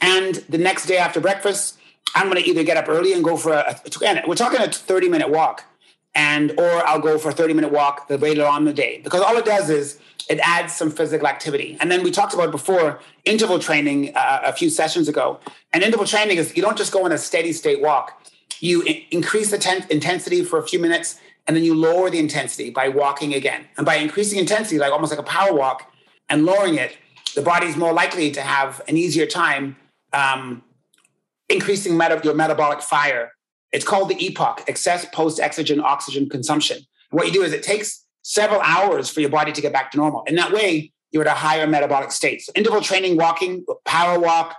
and 0.00 0.36
the 0.48 0.58
next 0.58 0.86
day 0.86 0.98
after 0.98 1.18
breakfast, 1.18 1.78
I'm 2.14 2.30
going 2.30 2.42
to 2.42 2.48
either 2.48 2.62
get 2.62 2.76
up 2.76 2.88
early 2.88 3.12
and 3.14 3.24
go 3.24 3.36
for 3.36 3.52
a. 3.52 3.80
We're 4.26 4.34
talking 4.34 4.60
a 4.60 4.70
30 4.70 5.08
minute 5.08 5.30
walk 5.30 5.64
and 6.16 6.58
or 6.58 6.84
I'll 6.86 6.98
go 6.98 7.18
for 7.18 7.28
a 7.28 7.32
30 7.32 7.52
minute 7.52 7.70
walk 7.70 8.08
the 8.08 8.16
later 8.16 8.44
on 8.44 8.62
in 8.62 8.64
the 8.64 8.72
day 8.72 9.00
because 9.04 9.20
all 9.20 9.36
it 9.36 9.44
does 9.44 9.68
is 9.68 10.00
it 10.28 10.40
adds 10.42 10.74
some 10.74 10.90
physical 10.90 11.28
activity. 11.28 11.76
And 11.78 11.92
then 11.92 12.02
we 12.02 12.10
talked 12.10 12.34
about 12.34 12.50
before 12.50 12.98
interval 13.24 13.60
training 13.60 14.16
uh, 14.16 14.40
a 14.44 14.52
few 14.52 14.70
sessions 14.70 15.08
ago. 15.08 15.38
And 15.72 15.84
interval 15.84 16.06
training 16.06 16.38
is 16.38 16.56
you 16.56 16.62
don't 16.62 16.76
just 16.76 16.90
go 16.90 17.04
on 17.04 17.12
a 17.12 17.18
steady 17.18 17.52
state 17.52 17.82
walk. 17.82 18.20
You 18.60 18.82
increase 19.10 19.50
the 19.50 19.58
ten- 19.58 19.86
intensity 19.90 20.42
for 20.42 20.58
a 20.58 20.66
few 20.66 20.80
minutes 20.80 21.20
and 21.46 21.54
then 21.54 21.62
you 21.62 21.74
lower 21.74 22.10
the 22.10 22.18
intensity 22.18 22.70
by 22.70 22.88
walking 22.88 23.34
again. 23.34 23.66
And 23.76 23.84
by 23.84 23.96
increasing 23.96 24.38
intensity, 24.38 24.78
like 24.78 24.92
almost 24.92 25.12
like 25.12 25.20
a 25.20 25.30
power 25.30 25.52
walk, 25.52 25.92
and 26.28 26.44
lowering 26.44 26.74
it, 26.74 26.96
the 27.36 27.42
body's 27.42 27.76
more 27.76 27.92
likely 27.92 28.32
to 28.32 28.40
have 28.40 28.80
an 28.88 28.96
easier 28.96 29.26
time 29.26 29.76
um, 30.12 30.64
increasing 31.48 31.96
meta- 31.96 32.20
your 32.24 32.34
metabolic 32.34 32.80
fire 32.80 33.30
it's 33.76 33.84
called 33.84 34.08
the 34.08 34.14
EPOC, 34.14 34.64
excess 34.68 35.04
post 35.12 35.38
exogen 35.38 35.82
oxygen 35.82 36.30
consumption. 36.30 36.78
What 37.10 37.26
you 37.26 37.32
do 37.32 37.42
is 37.42 37.52
it 37.52 37.62
takes 37.62 38.06
several 38.22 38.62
hours 38.62 39.10
for 39.10 39.20
your 39.20 39.28
body 39.28 39.52
to 39.52 39.60
get 39.60 39.70
back 39.70 39.90
to 39.90 39.98
normal. 39.98 40.22
In 40.26 40.34
that 40.36 40.50
way, 40.50 40.92
you're 41.12 41.20
at 41.20 41.28
a 41.28 41.38
higher 41.38 41.66
metabolic 41.66 42.10
state. 42.10 42.40
So 42.40 42.52
interval 42.54 42.80
training, 42.80 43.18
walking, 43.18 43.66
power 43.84 44.18
walk 44.18 44.56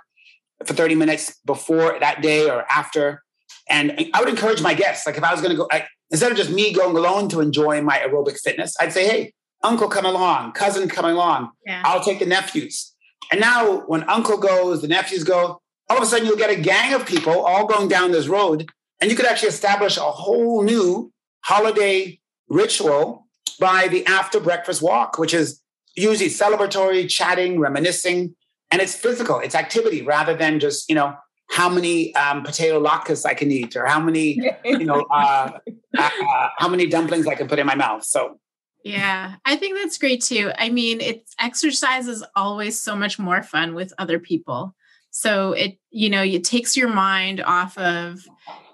for 0.63 0.75
30 0.75 0.93
minutes 0.93 1.35
before 1.47 1.97
that 1.99 2.21
day 2.21 2.47
or 2.47 2.63
after. 2.71 3.23
And 3.67 4.07
I 4.13 4.19
would 4.19 4.29
encourage 4.29 4.61
my 4.61 4.75
guests, 4.75 5.07
like 5.07 5.17
if 5.17 5.23
I 5.23 5.31
was 5.31 5.41
going 5.41 5.51
to 5.51 5.57
go, 5.57 5.67
I, 5.71 5.87
instead 6.11 6.31
of 6.31 6.37
just 6.37 6.51
me 6.51 6.71
going 6.71 6.95
alone 6.95 7.27
to 7.29 7.41
enjoy 7.41 7.81
my 7.81 7.97
aerobic 7.97 8.39
fitness, 8.39 8.75
I'd 8.79 8.93
say, 8.93 9.07
hey, 9.07 9.33
uncle 9.63 9.89
come 9.89 10.05
along, 10.05 10.51
cousin 10.51 10.87
come 10.87 11.05
along. 11.05 11.49
Yeah. 11.65 11.81
I'll 11.83 12.03
take 12.03 12.19
the 12.19 12.27
nephews. 12.27 12.93
And 13.31 13.41
now 13.41 13.79
when 13.87 14.07
uncle 14.07 14.37
goes, 14.37 14.83
the 14.83 14.87
nephews 14.87 15.23
go, 15.23 15.59
all 15.89 15.97
of 15.97 16.03
a 16.03 16.05
sudden 16.05 16.27
you'll 16.27 16.37
get 16.37 16.51
a 16.51 16.61
gang 16.61 16.93
of 16.93 17.07
people 17.07 17.43
all 17.43 17.65
going 17.65 17.87
down 17.87 18.11
this 18.11 18.27
road. 18.27 18.69
And 18.99 19.09
you 19.11 19.17
could 19.17 19.25
actually 19.25 19.49
establish 19.49 19.97
a 19.97 20.01
whole 20.01 20.63
new 20.63 21.11
holiday 21.41 22.19
ritual 22.49 23.27
by 23.59 23.87
the 23.87 24.05
after 24.05 24.39
breakfast 24.39 24.81
walk, 24.81 25.17
which 25.17 25.33
is 25.33 25.61
usually 25.95 26.29
celebratory, 26.29 27.09
chatting, 27.09 27.59
reminiscing, 27.59 28.35
and 28.71 28.81
it's 28.81 28.95
physical. 28.95 29.39
It's 29.39 29.55
activity 29.55 30.01
rather 30.01 30.35
than 30.35 30.59
just 30.59 30.89
you 30.89 30.95
know 30.95 31.15
how 31.49 31.69
many 31.69 32.13
um, 32.15 32.43
potato 32.43 32.83
latkes 32.83 33.25
I 33.25 33.33
can 33.33 33.51
eat 33.51 33.75
or 33.75 33.85
how 33.85 33.99
many 33.99 34.39
you 34.65 34.85
know 34.85 35.05
uh, 35.11 35.51
uh, 35.97 36.09
uh, 36.21 36.49
how 36.57 36.67
many 36.67 36.87
dumplings 36.87 37.27
I 37.27 37.35
can 37.35 37.47
put 37.47 37.59
in 37.59 37.65
my 37.65 37.75
mouth. 37.75 38.03
So 38.03 38.39
yeah, 38.83 39.35
I 39.45 39.55
think 39.55 39.75
that's 39.77 39.97
great 39.97 40.21
too. 40.21 40.51
I 40.57 40.69
mean, 40.69 41.01
it's 41.01 41.35
exercise 41.39 42.07
is 42.07 42.23
always 42.35 42.79
so 42.79 42.95
much 42.95 43.19
more 43.19 43.43
fun 43.43 43.73
with 43.73 43.93
other 43.97 44.19
people. 44.19 44.75
So 45.09 45.53
it, 45.53 45.77
you 45.89 46.09
know, 46.09 46.21
it 46.21 46.43
takes 46.43 46.77
your 46.77 46.89
mind 46.89 47.41
off 47.41 47.77
of 47.77 48.25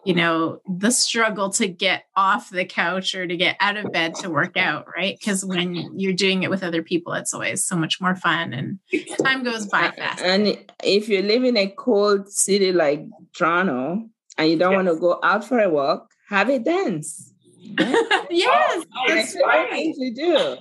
you 0.05 0.13
know 0.13 0.59
the 0.67 0.91
struggle 0.91 1.49
to 1.49 1.67
get 1.67 2.05
off 2.15 2.49
the 2.49 2.65
couch 2.65 3.15
or 3.15 3.25
to 3.25 3.37
get 3.37 3.55
out 3.59 3.77
of 3.77 3.91
bed 3.91 4.15
to 4.15 4.29
work 4.29 4.57
out 4.57 4.85
right? 4.95 5.17
Because 5.17 5.45
when 5.45 5.75
you're 5.97 6.13
doing 6.13 6.43
it 6.43 6.49
with 6.49 6.63
other 6.63 6.83
people 6.83 7.13
it's 7.13 7.33
always 7.33 7.63
so 7.63 7.75
much 7.75 8.01
more 8.01 8.15
fun 8.15 8.53
and 8.53 8.79
time 9.23 9.43
goes 9.43 9.65
by 9.67 9.91
fast. 9.91 10.21
and 10.21 10.57
if 10.83 11.09
you 11.09 11.21
live 11.21 11.43
in 11.43 11.57
a 11.57 11.67
cold 11.77 12.29
city 12.29 12.71
like 12.71 13.05
toronto 13.33 14.03
and 14.37 14.49
you 14.49 14.57
don't 14.57 14.71
yes. 14.73 14.85
want 14.85 14.87
to 14.87 15.01
go 15.01 15.19
out 15.23 15.43
for 15.43 15.59
a 15.59 15.69
walk 15.69 16.09
have 16.29 16.49
a 16.49 16.59
dance 16.73 17.33
yes 18.29 18.85
oh, 18.95 19.05
that's 19.07 19.35
right. 19.45 19.69
things 19.69 19.97
you 19.97 20.13
do. 20.13 20.57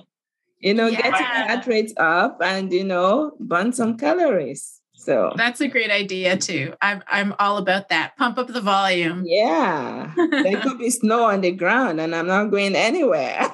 You 0.59 0.73
know 0.73 0.87
yeah. 0.87 1.01
get 1.01 1.19
your 1.19 1.27
heart 1.27 1.67
rate 1.67 1.91
up 1.97 2.37
and 2.41 2.71
you 2.71 2.85
know 2.85 3.33
burn 3.39 3.73
some 3.73 3.97
calories 3.97 4.79
so 5.03 5.33
that's 5.35 5.59
a 5.59 5.67
great 5.67 5.91
idea 5.91 6.37
too. 6.37 6.73
I'm 6.81 7.03
I'm 7.07 7.35
all 7.37 7.57
about 7.57 7.89
that. 7.89 8.15
Pump 8.17 8.37
up 8.37 8.47
the 8.47 8.61
volume. 8.61 9.23
Yeah. 9.25 10.13
there 10.15 10.61
could 10.61 10.79
be 10.79 10.89
snow 11.01 11.25
on 11.25 11.41
the 11.41 11.51
ground 11.51 11.99
and 11.99 12.15
I'm 12.15 12.27
not 12.27 12.51
going 12.51 12.73
anywhere. 12.75 13.53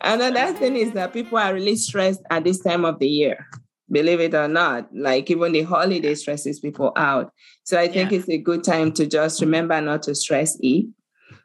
And 0.00 0.22
another 0.22 0.56
thing 0.56 0.76
is 0.76 0.92
that 0.92 1.12
people 1.12 1.38
are 1.38 1.52
really 1.52 1.74
stressed 1.74 2.22
at 2.30 2.44
this 2.44 2.60
time 2.60 2.84
of 2.84 3.00
the 3.00 3.08
year. 3.08 3.44
Believe 3.90 4.20
it 4.20 4.34
or 4.34 4.48
not, 4.48 4.88
like 4.94 5.30
even 5.30 5.52
the 5.52 5.62
holiday 5.62 6.14
stresses 6.14 6.60
people 6.60 6.92
out. 6.96 7.32
So 7.64 7.78
I 7.78 7.88
think 7.88 8.12
yeah. 8.12 8.18
it's 8.18 8.28
a 8.28 8.38
good 8.38 8.62
time 8.62 8.92
to 8.92 9.06
just 9.06 9.40
remember 9.40 9.80
not 9.80 10.04
to 10.04 10.14
stress 10.14 10.56
eat 10.60 10.88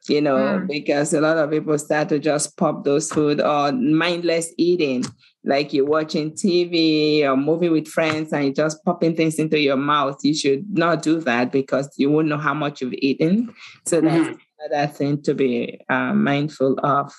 you 0.07 0.21
know, 0.21 0.35
mm. 0.35 0.67
because 0.67 1.13
a 1.13 1.21
lot 1.21 1.37
of 1.37 1.51
people 1.51 1.77
start 1.77 2.09
to 2.09 2.19
just 2.19 2.57
pop 2.57 2.83
those 2.83 3.09
food 3.09 3.41
or 3.41 3.71
mindless 3.71 4.53
eating, 4.57 5.03
like 5.43 5.73
you're 5.73 5.85
watching 5.85 6.31
TV 6.31 7.23
or 7.23 7.37
movie 7.37 7.69
with 7.69 7.87
friends 7.87 8.33
and 8.33 8.45
you're 8.45 8.53
just 8.53 8.83
popping 8.83 9.15
things 9.15 9.39
into 9.39 9.59
your 9.59 9.77
mouth. 9.77 10.17
You 10.23 10.33
should 10.33 10.65
not 10.77 11.01
do 11.01 11.19
that 11.21 11.51
because 11.51 11.89
you 11.97 12.09
won't 12.09 12.27
know 12.27 12.37
how 12.37 12.53
much 12.53 12.81
you've 12.81 12.93
eaten. 12.93 13.53
So 13.85 14.01
that's 14.01 14.29
mm. 14.29 14.39
another 14.59 14.91
thing 14.91 15.21
to 15.23 15.33
be 15.33 15.79
uh, 15.89 16.13
mindful 16.13 16.79
of. 16.83 17.13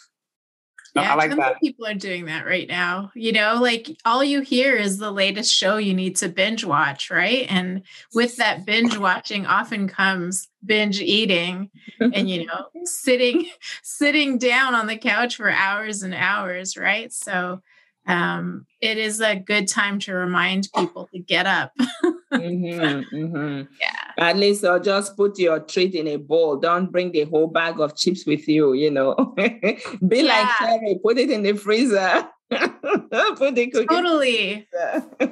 No, 0.95 1.03
yeah, 1.03 1.13
I 1.13 1.15
like 1.17 1.37
that. 1.37 1.61
People 1.61 1.87
are 1.87 1.95
doing 1.95 2.27
that 2.27 2.47
right 2.47 2.69
now. 2.69 3.13
You 3.15 3.33
know, 3.33 3.59
like 3.61 3.89
all 4.05 4.25
you 4.25 4.41
hear 4.41 4.75
is 4.75 4.99
the 4.99 5.13
latest 5.13 5.53
show 5.53 5.77
you 5.77 5.95
need 5.95 6.17
to 6.17 6.29
binge 6.29 6.65
watch, 6.65 7.11
right? 7.11 7.47
And 7.49 7.83
with 8.13 8.37
that 8.37 8.67
binge 8.67 8.97
watching 8.97 9.47
often 9.47 9.89
comes 9.89 10.49
binge 10.65 11.01
eating 11.01 11.71
and 12.01 12.29
you 12.29 12.47
know, 12.47 12.67
sitting 12.85 13.47
sitting 13.83 14.39
down 14.39 14.75
on 14.75 14.87
the 14.87 14.97
couch 14.97 15.37
for 15.37 15.51
hours 15.51 16.03
and 16.03 16.15
hours, 16.15 16.77
right? 16.77 17.13
So 17.13 17.61
um, 18.07 18.67
it 18.81 18.99
is 18.99 19.21
a 19.21 19.37
good 19.37 19.69
time 19.69 19.99
to 20.01 20.15
remind 20.15 20.69
people 20.75 21.09
to 21.13 21.21
get 21.21 21.47
up. 21.47 21.73
mm-hmm, 22.33 23.17
mm-hmm. 23.17 23.73
Yeah. 23.81 24.10
At 24.21 24.37
least 24.37 24.65
or 24.65 24.79
just 24.79 25.17
put 25.17 25.39
your 25.39 25.61
treat 25.61 25.95
in 25.95 26.07
a 26.07 26.17
bowl. 26.17 26.57
Don't 26.57 26.93
bring 26.93 27.11
the 27.11 27.25
whole 27.25 27.47
bag 27.47 27.81
of 27.81 27.97
chips 27.97 28.27
with 28.27 28.47
you, 28.47 28.75
you 28.75 28.91
know. 28.91 29.15
Be 29.37 30.23
yeah. 30.23 30.23
like 30.23 30.57
Terry, 30.59 30.99
put 31.03 31.19
it 31.19 31.31
in 31.31 31.43
the 31.43 31.55
freezer. 31.55 32.29
put 32.51 33.55
the 33.55 33.71
cookie. 33.73 33.87
Totally. 33.87 34.69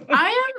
I 0.09 0.55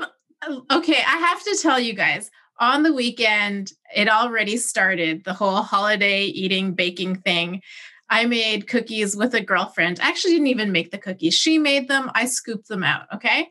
am 0.47 0.61
okay. 0.71 1.01
I 1.05 1.17
have 1.17 1.43
to 1.43 1.57
tell 1.59 1.79
you 1.79 1.93
guys, 1.93 2.29
on 2.59 2.83
the 2.83 2.93
weekend, 2.93 3.71
it 3.95 4.07
already 4.07 4.57
started 4.57 5.23
the 5.23 5.33
whole 5.33 5.61
holiday 5.63 6.25
eating, 6.25 6.73
baking 6.73 7.15
thing. 7.21 7.61
I 8.09 8.25
made 8.25 8.67
cookies 8.67 9.15
with 9.15 9.33
a 9.33 9.41
girlfriend. 9.41 9.99
I 10.01 10.09
actually 10.09 10.33
didn't 10.33 10.47
even 10.47 10.71
make 10.71 10.91
the 10.91 10.97
cookies. 10.97 11.35
She 11.35 11.57
made 11.57 11.87
them. 11.87 12.11
I 12.15 12.25
scooped 12.25 12.67
them 12.67 12.83
out. 12.83 13.07
Okay. 13.13 13.49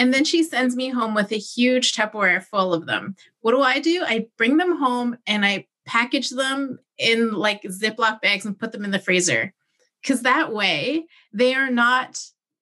And 0.00 0.14
then 0.14 0.24
she 0.24 0.42
sends 0.42 0.76
me 0.76 0.88
home 0.88 1.12
with 1.12 1.30
a 1.30 1.36
huge 1.36 1.92
Tupperware 1.92 2.42
full 2.42 2.72
of 2.72 2.86
them. 2.86 3.14
What 3.42 3.52
do 3.52 3.60
I 3.60 3.80
do? 3.80 4.02
I 4.02 4.28
bring 4.38 4.56
them 4.56 4.78
home 4.78 5.18
and 5.26 5.44
I 5.44 5.66
package 5.84 6.30
them 6.30 6.78
in 6.96 7.32
like 7.32 7.64
Ziploc 7.64 8.22
bags 8.22 8.46
and 8.46 8.58
put 8.58 8.72
them 8.72 8.86
in 8.86 8.92
the 8.92 8.98
freezer. 8.98 9.52
Because 10.00 10.22
that 10.22 10.54
way 10.54 11.04
they 11.34 11.54
are 11.54 11.68
not 11.68 12.18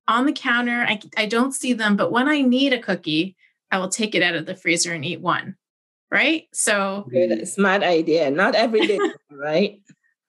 on 0.09 0.27
the 0.27 0.33
counter. 0.33 0.85
I, 0.89 1.01
I 1.17 1.27
don't 1.27 1.55
see 1.55 1.75
them. 1.75 1.95
But 1.95 2.11
when 2.11 2.27
I 2.27 2.41
need 2.41 2.73
a 2.73 2.83
cookie, 2.83 3.37
I 3.71 3.79
will 3.79 3.89
take 3.89 4.17
it 4.17 4.23
out 4.25 4.35
of 4.35 4.45
the 4.45 4.57
freezer 4.57 4.93
and 4.93 5.05
eat 5.05 5.21
one. 5.21 5.55
Right. 6.11 6.49
So, 6.53 7.07
Good, 7.09 7.47
smart 7.47 7.85
idea. 7.85 8.33
Not 8.33 8.57
every 8.57 8.85
day, 8.85 8.99
right? 9.31 9.81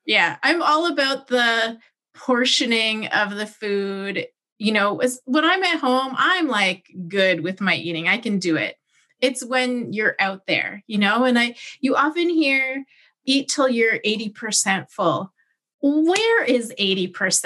Yeah, 0.06 0.38
I'm 0.44 0.62
all 0.62 0.92
about 0.92 1.26
the 1.26 1.80
portioning 2.14 3.08
of 3.08 3.36
the 3.36 3.48
food. 3.48 4.28
You 4.60 4.74
know, 4.74 5.02
when 5.26 5.46
I'm 5.46 5.64
at 5.64 5.80
home, 5.80 6.14
I'm 6.18 6.48
like 6.48 6.86
good 7.08 7.42
with 7.42 7.62
my 7.62 7.76
eating. 7.76 8.08
I 8.08 8.18
can 8.18 8.40
do 8.40 8.58
it. 8.58 8.76
It's 9.22 9.44
when 9.44 9.94
you're 9.94 10.16
out 10.20 10.48
there, 10.48 10.84
you 10.86 10.98
know, 10.98 11.24
and 11.24 11.40
I 11.40 11.56
you 11.80 11.96
often 11.96 12.30
hear 12.30 12.86
eat 13.26 13.50
till 13.50 13.70
you're 13.70 14.00
80% 14.00 14.90
full. 14.90 15.34
Where 15.82 16.44
is 16.44 16.74
80%? 16.78 17.42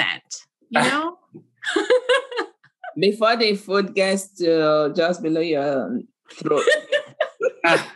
You 0.69 0.81
know? 0.81 1.19
Before 2.99 3.35
the 3.35 3.55
food 3.55 3.93
gets 3.93 4.29
to 4.39 4.61
uh, 4.61 4.89
just 4.89 5.21
below 5.21 5.41
your 5.41 5.85
um, 5.85 6.07
throat. 6.33 6.63
Ah. 7.65 7.93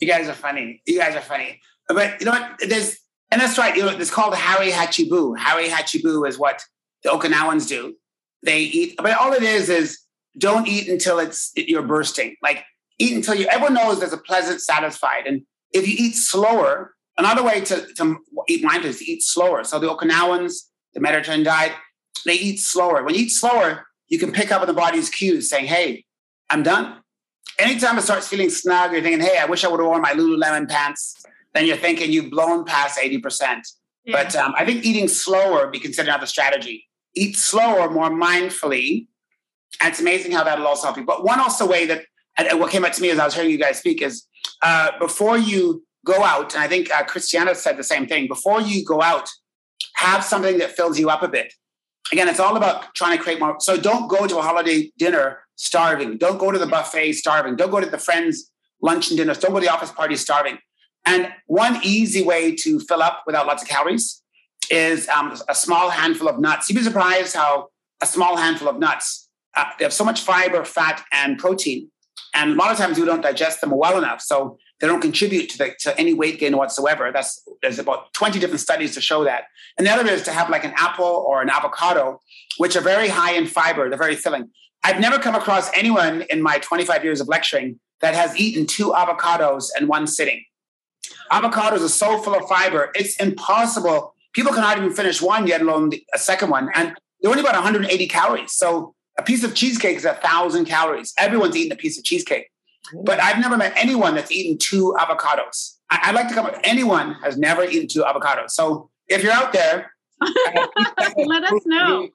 you 0.00 0.08
guys 0.08 0.28
are 0.28 0.34
funny. 0.34 0.80
You 0.86 0.98
guys 0.98 1.14
are 1.14 1.20
funny. 1.20 1.60
But 1.88 2.20
you 2.20 2.26
know 2.26 2.32
what? 2.32 2.58
There's 2.66 2.96
and 3.30 3.40
that's 3.40 3.58
right. 3.58 3.76
You 3.76 3.84
know, 3.84 3.90
it's 3.90 4.10
called 4.10 4.34
Hara 4.34 4.70
Hachi 4.70 5.08
Bu. 5.08 5.34
Hari 5.34 5.68
Hachibu 5.68 6.26
is 6.26 6.38
what 6.38 6.64
the 7.06 7.12
Okinawans 7.12 7.68
do. 7.68 7.94
They 8.42 8.60
eat, 8.60 8.96
but 8.98 9.16
all 9.16 9.32
it 9.32 9.42
is 9.42 9.68
is 9.68 9.98
don't 10.36 10.68
eat 10.68 10.88
until 10.88 11.18
it's 11.18 11.52
you're 11.56 11.82
bursting. 11.82 12.36
Like 12.42 12.64
eat 12.98 13.14
until 13.14 13.34
you. 13.34 13.46
Everyone 13.46 13.74
knows 13.74 14.00
there's 14.00 14.12
a 14.12 14.18
pleasant, 14.18 14.60
satisfied, 14.60 15.26
and 15.26 15.42
if 15.72 15.86
you 15.88 15.94
eat 15.98 16.14
slower, 16.14 16.94
another 17.16 17.42
way 17.42 17.60
to, 17.60 17.86
to 17.94 18.18
eat 18.48 18.64
mindfully 18.64 18.84
is 18.84 18.98
to 18.98 19.10
eat 19.10 19.22
slower. 19.22 19.64
So 19.64 19.78
the 19.78 19.88
Okinawans, 19.88 20.68
the 20.94 21.00
Mediterranean 21.00 21.44
diet, 21.44 21.72
they 22.24 22.34
eat 22.34 22.60
slower. 22.60 23.02
When 23.02 23.14
you 23.14 23.22
eat 23.22 23.30
slower, 23.30 23.86
you 24.08 24.18
can 24.18 24.32
pick 24.32 24.52
up 24.52 24.60
on 24.60 24.66
the 24.66 24.74
body's 24.74 25.08
cues, 25.08 25.48
saying, 25.48 25.66
"Hey, 25.66 26.04
I'm 26.50 26.62
done." 26.62 27.02
Anytime 27.58 27.96
it 27.98 28.02
starts 28.02 28.28
feeling 28.28 28.50
snug, 28.50 28.92
you're 28.92 29.02
thinking, 29.02 29.20
"Hey, 29.20 29.38
I 29.38 29.46
wish 29.46 29.64
I 29.64 29.68
would 29.68 29.80
have 29.80 29.86
worn 29.86 30.02
my 30.02 30.12
Lululemon 30.12 30.68
pants." 30.68 31.16
then 31.56 31.66
you're 31.66 31.76
thinking 31.78 32.12
you've 32.12 32.30
blown 32.30 32.66
past 32.66 32.98
80%. 32.98 33.62
Yeah. 34.04 34.12
But 34.12 34.36
um, 34.36 34.52
I 34.58 34.66
think 34.66 34.84
eating 34.84 35.08
slower 35.08 35.68
be 35.68 35.80
considered 35.80 36.10
another 36.10 36.26
strategy. 36.26 36.86
Eat 37.16 37.36
slower, 37.36 37.90
more 37.90 38.10
mindfully. 38.10 39.08
And 39.80 39.90
it's 39.90 40.00
amazing 40.00 40.32
how 40.32 40.44
that'll 40.44 40.66
also 40.66 40.86
help 40.86 40.96
you. 40.96 41.04
But 41.04 41.24
one 41.24 41.40
also 41.40 41.66
way 41.66 41.86
that 41.86 42.04
what 42.52 42.70
came 42.70 42.84
up 42.84 42.92
to 42.92 43.02
me 43.02 43.10
as 43.10 43.18
I 43.18 43.24
was 43.24 43.34
hearing 43.34 43.50
you 43.50 43.58
guys 43.58 43.78
speak 43.78 44.02
is 44.02 44.26
uh, 44.62 44.92
before 44.98 45.38
you 45.38 45.84
go 46.04 46.22
out, 46.22 46.54
and 46.54 46.62
I 46.62 46.68
think 46.68 46.90
uh, 46.94 47.02
Christiana 47.04 47.54
said 47.54 47.76
the 47.76 47.84
same 47.84 48.06
thing, 48.06 48.28
before 48.28 48.60
you 48.60 48.84
go 48.84 49.02
out, 49.02 49.28
have 49.96 50.24
something 50.24 50.58
that 50.58 50.76
fills 50.76 50.98
you 50.98 51.10
up 51.10 51.22
a 51.22 51.28
bit. 51.28 51.52
Again, 52.12 52.28
it's 52.28 52.38
all 52.38 52.56
about 52.56 52.94
trying 52.94 53.16
to 53.16 53.22
create 53.22 53.40
more. 53.40 53.56
So 53.58 53.76
don't 53.76 54.08
go 54.08 54.26
to 54.26 54.38
a 54.38 54.42
holiday 54.42 54.92
dinner 54.96 55.40
starving. 55.56 56.18
Don't 56.18 56.38
go 56.38 56.52
to 56.52 56.58
the 56.58 56.66
buffet 56.66 57.14
starving. 57.14 57.56
Don't 57.56 57.70
go 57.70 57.80
to 57.80 57.86
the 57.86 57.98
friends' 57.98 58.50
lunch 58.80 59.08
and 59.08 59.18
dinners. 59.18 59.38
Don't 59.38 59.52
go 59.52 59.58
to 59.58 59.66
the 59.66 59.72
office 59.72 59.90
party 59.90 60.14
starving. 60.16 60.58
And 61.04 61.32
one 61.46 61.80
easy 61.82 62.22
way 62.22 62.54
to 62.56 62.78
fill 62.80 63.02
up 63.02 63.24
without 63.26 63.46
lots 63.46 63.62
of 63.62 63.68
calories 63.68 64.22
is 64.70 65.08
um, 65.08 65.36
a 65.48 65.54
small 65.54 65.90
handful 65.90 66.28
of 66.28 66.38
nuts. 66.38 66.68
You'd 66.68 66.76
be 66.76 66.82
surprised 66.82 67.34
how 67.34 67.68
a 68.02 68.06
small 68.06 68.36
handful 68.36 68.68
of 68.68 68.78
nuts 68.78 69.26
uh, 69.56 69.64
they 69.78 69.84
have 69.84 69.92
so 69.92 70.04
much 70.04 70.20
fiber, 70.20 70.64
fat, 70.64 71.02
and 71.12 71.38
protein 71.38 71.90
And 72.34 72.52
a 72.52 72.54
lot 72.54 72.70
of 72.70 72.76
times 72.76 72.98
you 72.98 73.06
don't 73.06 73.22
digest 73.22 73.62
them 73.62 73.70
well 73.70 73.96
enough. 73.96 74.20
So 74.20 74.58
they 74.80 74.86
don't 74.86 75.00
contribute 75.00 75.48
to, 75.50 75.58
the, 75.58 75.74
to 75.80 75.98
any 75.98 76.12
weight 76.12 76.38
gain 76.38 76.56
whatsoever. 76.56 77.10
That's 77.12 77.42
there's 77.62 77.78
about 77.78 78.12
20 78.12 78.38
different 78.38 78.60
studies 78.60 78.94
to 78.94 79.00
show 79.00 79.24
that. 79.24 79.44
And 79.78 79.86
the 79.86 79.90
other 79.90 80.06
is 80.06 80.22
to 80.24 80.32
have 80.32 80.50
like 80.50 80.64
an 80.64 80.74
apple 80.76 81.06
or 81.06 81.40
an 81.40 81.48
avocado, 81.48 82.20
which 82.58 82.76
are 82.76 82.82
very 82.82 83.08
high 83.08 83.32
in 83.32 83.46
fiber, 83.46 83.88
they're 83.88 83.98
very 83.98 84.16
filling. 84.16 84.50
I've 84.84 85.00
never 85.00 85.18
come 85.18 85.34
across 85.34 85.70
anyone 85.74 86.22
in 86.30 86.42
my 86.42 86.58
25 86.58 87.02
years 87.02 87.20
of 87.20 87.28
lecturing 87.28 87.80
that 88.02 88.14
has 88.14 88.38
eaten 88.38 88.66
two 88.66 88.92
avocados 88.92 89.68
in 89.78 89.88
one 89.88 90.06
sitting. 90.06 90.44
Avocados 91.32 91.82
are 91.84 91.88
so 91.88 92.18
full 92.18 92.34
of 92.34 92.46
fiber, 92.46 92.92
it's 92.94 93.16
impossible. 93.16 94.14
People 94.36 94.52
cannot 94.52 94.76
even 94.76 94.92
finish 94.92 95.22
one, 95.22 95.46
yet 95.46 95.62
alone 95.62 95.90
a 96.14 96.18
second 96.18 96.50
one. 96.50 96.68
And 96.74 96.94
they're 97.20 97.30
only 97.30 97.40
about 97.40 97.54
180 97.54 98.06
calories. 98.06 98.52
So 98.52 98.94
a 99.18 99.22
piece 99.22 99.42
of 99.42 99.54
cheesecake 99.54 99.96
is 99.96 100.04
a 100.04 100.12
thousand 100.12 100.66
calories. 100.66 101.14
Everyone's 101.16 101.56
eating 101.56 101.72
a 101.72 101.76
piece 101.76 101.96
of 101.96 102.04
cheesecake. 102.04 102.50
But 103.02 103.18
I've 103.18 103.40
never 103.40 103.56
met 103.56 103.72
anyone 103.76 104.14
that's 104.14 104.30
eaten 104.30 104.58
two 104.58 104.94
avocados. 104.98 105.78
I, 105.88 106.10
would 106.10 106.16
like 106.16 106.28
to 106.28 106.34
come 106.34 106.44
up. 106.44 106.54
Anyone 106.64 107.14
has 107.24 107.38
never 107.38 107.64
eaten 107.64 107.88
two 107.88 108.02
avocados. 108.02 108.50
So 108.50 108.90
if 109.08 109.22
you're 109.22 109.32
out 109.32 109.54
there, 109.54 109.90
let 111.18 111.44
us 111.44 111.62
know. 111.66 112.08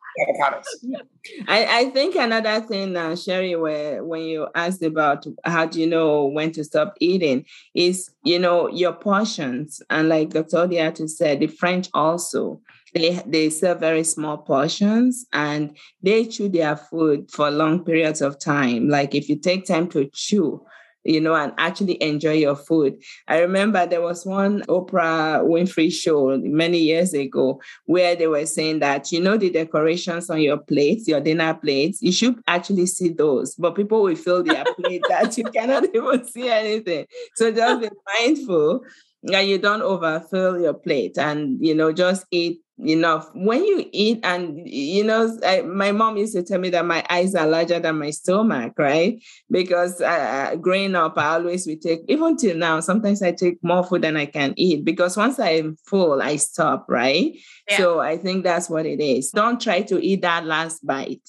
I, 1.47 1.65
I 1.65 1.89
think 1.91 2.15
another 2.15 2.61
thing, 2.61 2.97
uh, 2.97 3.15
Sherry, 3.15 3.55
where 3.55 4.03
when 4.03 4.23
you 4.23 4.47
asked 4.55 4.81
about 4.81 5.25
how 5.43 5.65
do 5.67 5.79
you 5.79 5.87
know 5.87 6.25
when 6.25 6.51
to 6.53 6.63
stop 6.63 6.95
eating, 6.99 7.45
is 7.75 8.09
you 8.23 8.39
know 8.39 8.69
your 8.69 8.93
portions, 8.93 9.81
and 9.89 10.09
like 10.09 10.31
Dr. 10.31 10.57
Odiatu 10.57 11.09
said, 11.09 11.39
the 11.39 11.47
French 11.47 11.89
also 11.93 12.61
they 12.93 13.21
they 13.25 13.49
serve 13.49 13.79
very 13.79 14.03
small 14.03 14.37
portions 14.37 15.25
and 15.33 15.77
they 16.01 16.25
chew 16.25 16.49
their 16.49 16.75
food 16.75 17.29
for 17.31 17.49
long 17.49 17.83
periods 17.83 18.21
of 18.21 18.37
time 18.39 18.89
like 18.89 19.15
if 19.15 19.29
you 19.29 19.35
take 19.37 19.65
time 19.65 19.87
to 19.87 20.09
chew 20.13 20.61
you 21.03 21.19
know, 21.19 21.35
and 21.35 21.53
actually 21.57 22.01
enjoy 22.01 22.33
your 22.33 22.55
food. 22.55 23.01
I 23.27 23.39
remember 23.39 23.85
there 23.85 24.01
was 24.01 24.25
one 24.25 24.61
Oprah 24.63 25.43
Winfrey 25.43 25.91
show 25.91 26.37
many 26.37 26.79
years 26.79 27.13
ago 27.13 27.61
where 27.85 28.15
they 28.15 28.27
were 28.27 28.45
saying 28.45 28.79
that, 28.79 29.11
you 29.11 29.19
know, 29.19 29.37
the 29.37 29.49
decorations 29.49 30.29
on 30.29 30.41
your 30.41 30.57
plates, 30.57 31.07
your 31.07 31.21
dinner 31.21 31.53
plates, 31.53 32.01
you 32.01 32.11
should 32.11 32.41
actually 32.47 32.85
see 32.85 33.09
those, 33.09 33.55
but 33.55 33.75
people 33.75 34.03
will 34.03 34.15
fill 34.15 34.43
their 34.43 34.63
plate 34.75 35.03
that 35.09 35.37
you 35.37 35.43
cannot 35.55 35.85
even 35.93 36.25
see 36.25 36.49
anything. 36.49 37.05
So 37.35 37.51
just 37.51 37.81
be 37.81 37.89
mindful 38.19 38.81
that 39.23 39.41
you 39.41 39.57
don't 39.57 39.81
overfill 39.81 40.59
your 40.59 40.73
plate 40.73 41.17
and, 41.17 41.63
you 41.63 41.75
know, 41.75 41.91
just 41.91 42.25
eat 42.31 42.61
enough. 42.85 43.29
When 43.33 43.63
you 43.63 43.85
eat, 43.91 44.19
and 44.23 44.67
you 44.67 45.03
know, 45.03 45.37
I, 45.45 45.61
my 45.61 45.91
mom 45.91 46.17
used 46.17 46.33
to 46.33 46.43
tell 46.43 46.59
me 46.59 46.69
that 46.71 46.85
my 46.85 47.03
eyes 47.09 47.35
are 47.35 47.47
larger 47.47 47.79
than 47.79 47.99
my 47.99 48.11
stomach, 48.11 48.73
right? 48.77 49.21
Because 49.49 50.01
uh, 50.01 50.55
growing 50.59 50.95
up, 50.95 51.17
I 51.17 51.35
always 51.35 51.67
would 51.67 51.81
take, 51.81 52.01
even 52.07 52.37
till 52.37 52.57
now, 52.57 52.79
sometimes 52.79 53.21
I 53.21 53.31
take 53.31 53.63
more 53.63 53.83
food 53.83 54.01
than 54.01 54.17
I 54.17 54.25
can 54.25 54.53
eat 54.57 54.83
because 54.85 55.17
once 55.17 55.39
I'm 55.39 55.77
full, 55.85 56.21
I 56.21 56.37
stop, 56.37 56.85
right? 56.89 57.37
Yeah. 57.69 57.77
So 57.77 57.99
I 57.99 58.17
think 58.17 58.43
that's 58.43 58.69
what 58.69 58.85
it 58.85 58.99
is. 58.99 59.31
Don't 59.31 59.59
try 59.59 59.81
to 59.83 59.99
eat 60.03 60.21
that 60.21 60.45
last 60.45 60.85
bite 60.85 61.21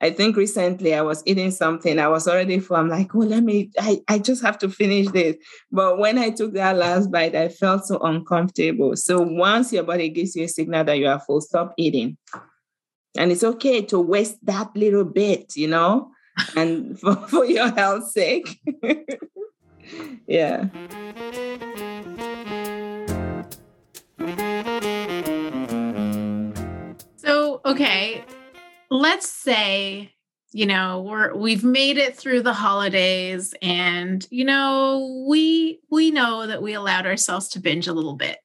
I 0.00 0.10
think 0.10 0.36
recently 0.36 0.94
I 0.94 1.02
was 1.02 1.22
eating 1.26 1.50
something. 1.50 1.98
I 1.98 2.06
was 2.06 2.28
already 2.28 2.60
full. 2.60 2.76
I'm 2.76 2.88
like, 2.88 3.14
oh, 3.14 3.18
let 3.18 3.42
me, 3.42 3.70
I, 3.80 4.00
I 4.06 4.18
just 4.18 4.42
have 4.42 4.56
to 4.58 4.68
finish 4.68 5.08
this. 5.08 5.36
But 5.72 5.98
when 5.98 6.18
I 6.18 6.30
took 6.30 6.52
that 6.54 6.76
last 6.76 7.10
bite, 7.10 7.34
I 7.34 7.48
felt 7.48 7.84
so 7.84 7.98
uncomfortable. 7.98 8.94
So 8.94 9.20
once 9.20 9.72
your 9.72 9.82
body 9.82 10.08
gives 10.08 10.36
you 10.36 10.44
a 10.44 10.48
signal 10.48 10.84
that 10.84 10.98
you 10.98 11.08
are 11.08 11.18
full, 11.18 11.40
stop 11.40 11.74
eating. 11.76 12.16
And 13.16 13.32
it's 13.32 13.42
okay 13.42 13.82
to 13.86 13.98
waste 13.98 14.38
that 14.46 14.70
little 14.76 15.04
bit, 15.04 15.56
you 15.56 15.66
know, 15.66 16.12
and 16.54 16.98
for, 17.00 17.16
for 17.16 17.44
your 17.44 17.70
health's 17.72 18.12
sake. 18.12 18.60
yeah. 20.28 20.68
So, 27.16 27.60
okay, 27.64 28.24
let's 28.90 29.30
say 29.30 30.12
you 30.52 30.64
know 30.64 31.02
we're 31.02 31.34
we've 31.34 31.64
made 31.64 31.98
it 31.98 32.16
through 32.16 32.42
the 32.42 32.54
holidays 32.54 33.54
and 33.60 34.26
you 34.30 34.44
know 34.44 35.24
we 35.28 35.80
we 35.90 36.10
know 36.10 36.46
that 36.46 36.62
we 36.62 36.72
allowed 36.72 37.06
ourselves 37.06 37.48
to 37.48 37.60
binge 37.60 37.86
a 37.86 37.92
little 37.92 38.14
bit. 38.14 38.38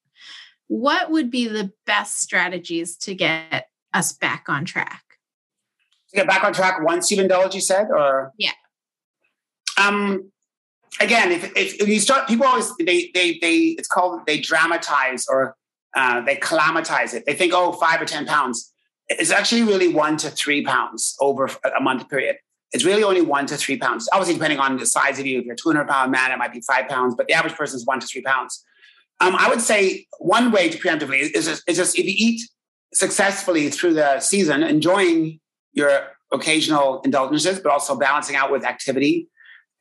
What 0.67 1.12
would 1.12 1.29
be 1.29 1.47
the 1.47 1.71
best 1.86 2.19
strategies 2.19 2.97
to 2.97 3.15
get 3.15 3.67
us 3.93 4.13
back 4.13 4.45
on 4.47 4.65
track? 4.65 5.03
To 6.10 6.15
get 6.15 6.27
back 6.27 6.43
on 6.43 6.53
track 6.53 6.82
once 6.82 7.10
you've 7.10 7.19
indulged 7.19 7.56
you 7.56 7.62
said 7.62 7.88
or? 7.89 8.32
Yeah. 8.38 8.51
Um 9.77 10.29
again 10.99 11.32
if, 11.32 11.45
if, 11.56 11.82
if 11.82 11.88
you 11.88 11.99
start 11.99 12.27
people 12.27 12.45
always 12.45 12.71
they 12.77 13.12
they 13.13 13.39
they 13.39 13.75
it's 13.77 13.88
called 13.88 14.21
they 14.27 14.39
dramatize 14.39 15.25
or 15.29 15.56
uh, 15.95 16.21
they 16.21 16.36
calamitize 16.36 17.13
it. 17.13 17.23
They 17.25 17.34
think 17.34 17.53
oh 17.56 17.71
five 17.73 18.01
or 18.01 18.06
ten 18.06 18.25
pounds 18.25 18.72
it's 19.19 19.32
actually 19.32 19.63
really 19.63 19.88
one 19.88 20.17
to 20.17 20.30
three 20.30 20.63
pounds 20.63 21.15
over 21.19 21.49
a 21.78 21.82
month 21.82 22.10
period. 22.10 22.38
It's 22.71 22.84
really 22.84 23.04
only 23.04 23.21
one 23.21 23.45
to 23.47 23.58
three 23.58 23.78
pounds. 23.78 24.10
Obviously, 24.12 24.34
depending 24.34 24.60
on 24.60 24.78
the 24.78 24.86
size 24.86 25.19
of 25.19 25.26
you, 25.26 25.39
if 25.39 25.45
you're 25.45 25.54
a 25.54 25.58
200 25.58 25.88
pound 25.88 26.12
man, 26.12 26.32
it 26.32 26.38
might 26.38 26.54
be 26.54 26.62
five 26.62 26.88
pounds, 26.88 27.15
but 27.15 27.28
the 27.28 27.34
average 27.34 27.54
person 27.54 27.78
is 27.78 27.86
one 27.86 27.99
to 27.99 28.08
three 28.08 28.21
pounds. 28.21 28.63
Um, 29.19 29.36
I 29.38 29.47
would 29.47 29.62
say 29.62 30.08
one 30.19 30.52
way 30.52 30.69
to 30.69 30.78
preemptively 30.78 31.19
is 31.19 31.45
just, 31.45 31.63
is 31.67 31.78
just 31.78 31.97
if 31.97 32.06
you 32.06 32.13
eat 32.15 32.41
successfully 32.93 33.69
through 33.69 33.93
the 33.93 34.19
season, 34.19 34.63
enjoying 34.63 35.39
your 35.73 36.08
occasional 36.32 37.02
indulgences, 37.02 37.60
but 37.60 37.71
also 37.71 37.95
balancing 37.95 38.36
out 38.36 38.52
with 38.52 38.65
activity 38.65 39.30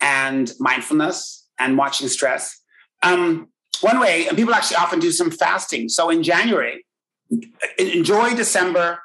and 0.01 0.53
mindfulness 0.59 1.49
and 1.59 1.79
watching 1.79 2.09
stress. 2.09 2.61
Um, 3.03 3.49
one 3.81 4.01
way, 4.01 4.29
and 4.29 4.37
people 4.37 4.55
actually 4.55 4.77
often 4.77 5.01
do 5.01 5.11
some 5.11 5.31
fasting. 5.31 5.89
So 5.89 6.11
in 6.11 6.23
January, 6.23 6.85
enjoy 7.79 8.35
December, 8.35 8.99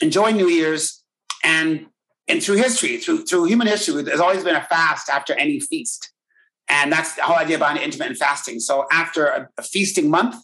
enjoy 0.00 0.30
New 0.30 0.48
Year's, 0.48 1.02
and 1.44 1.86
and 2.28 2.42
through 2.42 2.56
history, 2.56 2.98
through 2.98 3.24
through 3.24 3.44
human 3.44 3.66
history, 3.66 4.02
there's 4.02 4.20
always 4.20 4.44
been 4.44 4.56
a 4.56 4.64
fast 4.64 5.08
after 5.08 5.34
any 5.34 5.60
feast, 5.60 6.12
and 6.68 6.92
that's 6.92 7.14
the 7.14 7.22
whole 7.22 7.36
idea 7.36 7.58
behind 7.58 7.78
intermittent 7.78 8.18
fasting. 8.18 8.60
So 8.60 8.86
after 8.90 9.26
a, 9.26 9.48
a 9.58 9.62
feasting 9.62 10.10
month, 10.10 10.36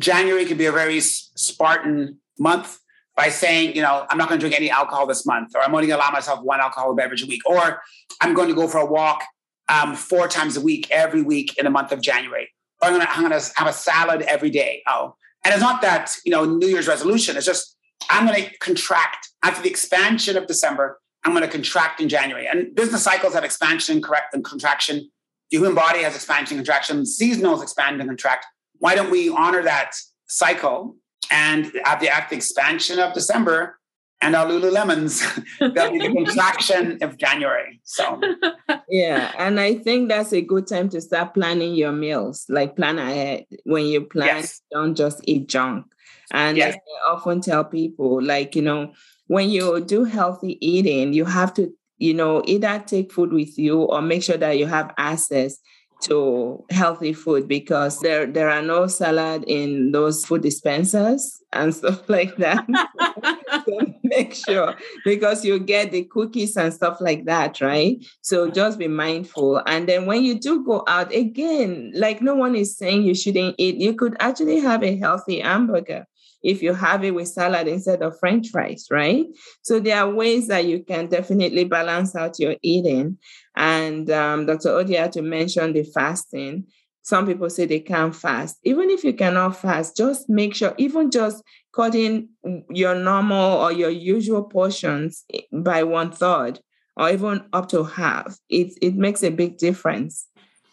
January 0.00 0.44
can 0.46 0.56
be 0.56 0.66
a 0.66 0.72
very 0.72 1.00
Spartan 1.00 2.18
month 2.38 2.78
by 3.16 3.28
saying, 3.28 3.76
you 3.76 3.82
know, 3.82 4.06
I'm 4.08 4.16
not 4.16 4.28
going 4.28 4.40
to 4.40 4.42
drink 4.42 4.56
any 4.56 4.70
alcohol 4.70 5.06
this 5.06 5.26
month, 5.26 5.54
or 5.54 5.62
I'm 5.62 5.74
only 5.74 5.86
going 5.86 5.98
to 5.98 6.04
allow 6.04 6.12
myself 6.12 6.42
one 6.42 6.60
alcoholic 6.60 6.96
beverage 6.96 7.22
a 7.22 7.26
week, 7.26 7.42
or 7.44 7.82
I'm 8.20 8.34
going 8.34 8.48
to 8.48 8.54
go 8.54 8.66
for 8.66 8.78
a 8.78 8.86
walk 8.86 9.22
um, 9.68 9.94
four 9.94 10.26
times 10.26 10.56
a 10.56 10.60
week 10.60 10.90
every 10.90 11.22
week 11.22 11.56
in 11.58 11.64
the 11.64 11.70
month 11.70 11.92
of 11.92 12.00
January, 12.00 12.48
or 12.82 12.88
I'm 12.88 12.94
going 12.94 13.30
to 13.30 13.52
have 13.56 13.66
a 13.66 13.72
salad 13.72 14.22
every 14.22 14.50
day. 14.50 14.82
Oh, 14.86 15.14
and 15.44 15.52
it's 15.52 15.62
not 15.62 15.82
that 15.82 16.14
you 16.24 16.32
know 16.32 16.44
New 16.44 16.66
Year's 16.66 16.88
resolution. 16.88 17.36
It's 17.36 17.46
just 17.46 17.76
I'm 18.10 18.26
going 18.26 18.44
to 18.44 18.58
contract 18.58 19.30
after 19.42 19.62
the 19.62 19.70
expansion 19.70 20.36
of 20.36 20.46
December. 20.46 21.00
I'm 21.24 21.32
going 21.32 21.42
to 21.42 21.48
contract 21.48 22.00
in 22.00 22.08
January. 22.08 22.46
And 22.46 22.74
business 22.74 23.02
cycles 23.02 23.34
have 23.34 23.44
expansion 23.44 23.96
and, 23.96 24.04
correct, 24.04 24.34
and 24.34 24.44
contraction. 24.44 25.10
The 25.50 25.58
human 25.58 25.74
body 25.74 26.02
has 26.02 26.14
expansion 26.14 26.56
and 26.56 26.66
contraction. 26.66 27.02
Seasonals 27.02 27.62
expand 27.62 28.00
and 28.00 28.08
contract. 28.08 28.46
Why 28.78 28.94
don't 28.94 29.10
we 29.10 29.28
honor 29.28 29.62
that 29.62 29.92
cycle 30.26 30.96
and 31.30 31.70
at 31.84 32.00
the, 32.00 32.08
at 32.08 32.30
the 32.30 32.36
expansion 32.36 32.98
of 32.98 33.12
December 33.12 33.78
and 34.22 34.36
our 34.36 34.46
Lululemons, 34.46 35.22
there'll 35.74 35.92
be 35.92 35.98
the 35.98 36.12
contraction 36.12 36.98
of 37.02 37.16
January. 37.16 37.80
So, 37.84 38.20
yeah, 38.88 39.32
and 39.38 39.58
I 39.58 39.76
think 39.76 40.08
that's 40.08 40.32
a 40.32 40.42
good 40.42 40.66
time 40.66 40.88
to 40.90 41.00
start 41.00 41.34
planning 41.34 41.74
your 41.74 41.92
meals. 41.92 42.44
Like 42.48 42.76
plan 42.76 42.98
ahead. 42.98 43.46
When 43.64 43.86
you 43.86 44.02
plan, 44.02 44.26
yes. 44.26 44.60
don't 44.70 44.94
just 44.94 45.20
eat 45.24 45.48
junk. 45.48 45.86
And 46.32 46.56
yes. 46.56 46.76
I 46.76 47.12
often 47.12 47.40
tell 47.40 47.64
people, 47.64 48.22
like, 48.22 48.54
you 48.54 48.62
know, 48.62 48.92
when 49.26 49.50
you 49.50 49.80
do 49.80 50.04
healthy 50.04 50.58
eating, 50.60 51.12
you 51.12 51.24
have 51.24 51.54
to, 51.54 51.72
you 51.98 52.14
know, 52.14 52.42
either 52.46 52.82
take 52.86 53.12
food 53.12 53.32
with 53.32 53.58
you 53.58 53.82
or 53.82 54.02
make 54.02 54.22
sure 54.22 54.36
that 54.36 54.58
you 54.58 54.66
have 54.66 54.92
access 54.98 55.58
to 56.00 56.64
healthy 56.70 57.12
food 57.12 57.46
because 57.46 58.00
there 58.00 58.26
there 58.26 58.48
are 58.48 58.62
no 58.62 58.86
salad 58.86 59.44
in 59.46 59.92
those 59.92 60.24
food 60.24 60.42
dispensers 60.42 61.42
and 61.52 61.74
stuff 61.76 62.08
like 62.08 62.36
that. 62.36 62.64
so 63.66 63.94
make 64.02 64.34
sure 64.34 64.74
because 65.04 65.44
you 65.44 65.58
get 65.58 65.90
the 65.90 66.04
cookies 66.04 66.56
and 66.56 66.72
stuff 66.72 67.00
like 67.00 67.26
that, 67.26 67.60
right? 67.60 68.04
So 68.22 68.50
just 68.50 68.78
be 68.78 68.88
mindful. 68.88 69.62
And 69.66 69.88
then 69.88 70.06
when 70.06 70.24
you 70.24 70.38
do 70.38 70.64
go 70.64 70.84
out 70.86 71.14
again, 71.14 71.92
like 71.94 72.22
no 72.22 72.34
one 72.34 72.54
is 72.54 72.76
saying 72.76 73.02
you 73.02 73.14
shouldn't 73.14 73.56
eat, 73.58 73.76
you 73.76 73.94
could 73.94 74.16
actually 74.20 74.60
have 74.60 74.82
a 74.82 74.96
healthy 74.96 75.40
hamburger 75.40 76.06
if 76.42 76.62
you 76.62 76.72
have 76.74 77.04
it 77.04 77.14
with 77.14 77.28
salad 77.28 77.68
instead 77.68 78.02
of 78.02 78.18
french 78.18 78.48
fries, 78.50 78.86
right? 78.90 79.26
So 79.62 79.80
there 79.80 79.98
are 79.98 80.10
ways 80.10 80.48
that 80.48 80.64
you 80.64 80.82
can 80.82 81.08
definitely 81.08 81.64
balance 81.64 82.14
out 82.16 82.38
your 82.38 82.56
eating. 82.62 83.18
And 83.56 84.10
um, 84.10 84.46
Dr. 84.46 84.70
Odiatu 84.70 85.22
mentioned 85.22 85.74
the 85.74 85.84
fasting. 85.84 86.66
Some 87.02 87.26
people 87.26 87.50
say 87.50 87.66
they 87.66 87.80
can't 87.80 88.14
fast. 88.14 88.58
Even 88.64 88.90
if 88.90 89.04
you 89.04 89.12
cannot 89.12 89.56
fast, 89.56 89.96
just 89.96 90.28
make 90.28 90.54
sure, 90.54 90.74
even 90.78 91.10
just 91.10 91.42
cutting 91.72 92.28
your 92.70 92.94
normal 92.94 93.58
or 93.58 93.72
your 93.72 93.90
usual 93.90 94.44
portions 94.44 95.24
by 95.52 95.82
one 95.82 96.10
third 96.10 96.60
or 96.96 97.10
even 97.10 97.42
up 97.52 97.68
to 97.70 97.84
half, 97.84 98.38
it, 98.48 98.72
it 98.82 98.94
makes 98.94 99.22
a 99.22 99.30
big 99.30 99.58
difference 99.58 100.26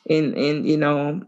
in, 0.05 0.33
in, 0.35 0.65
you 0.65 0.77
know, 0.77 1.21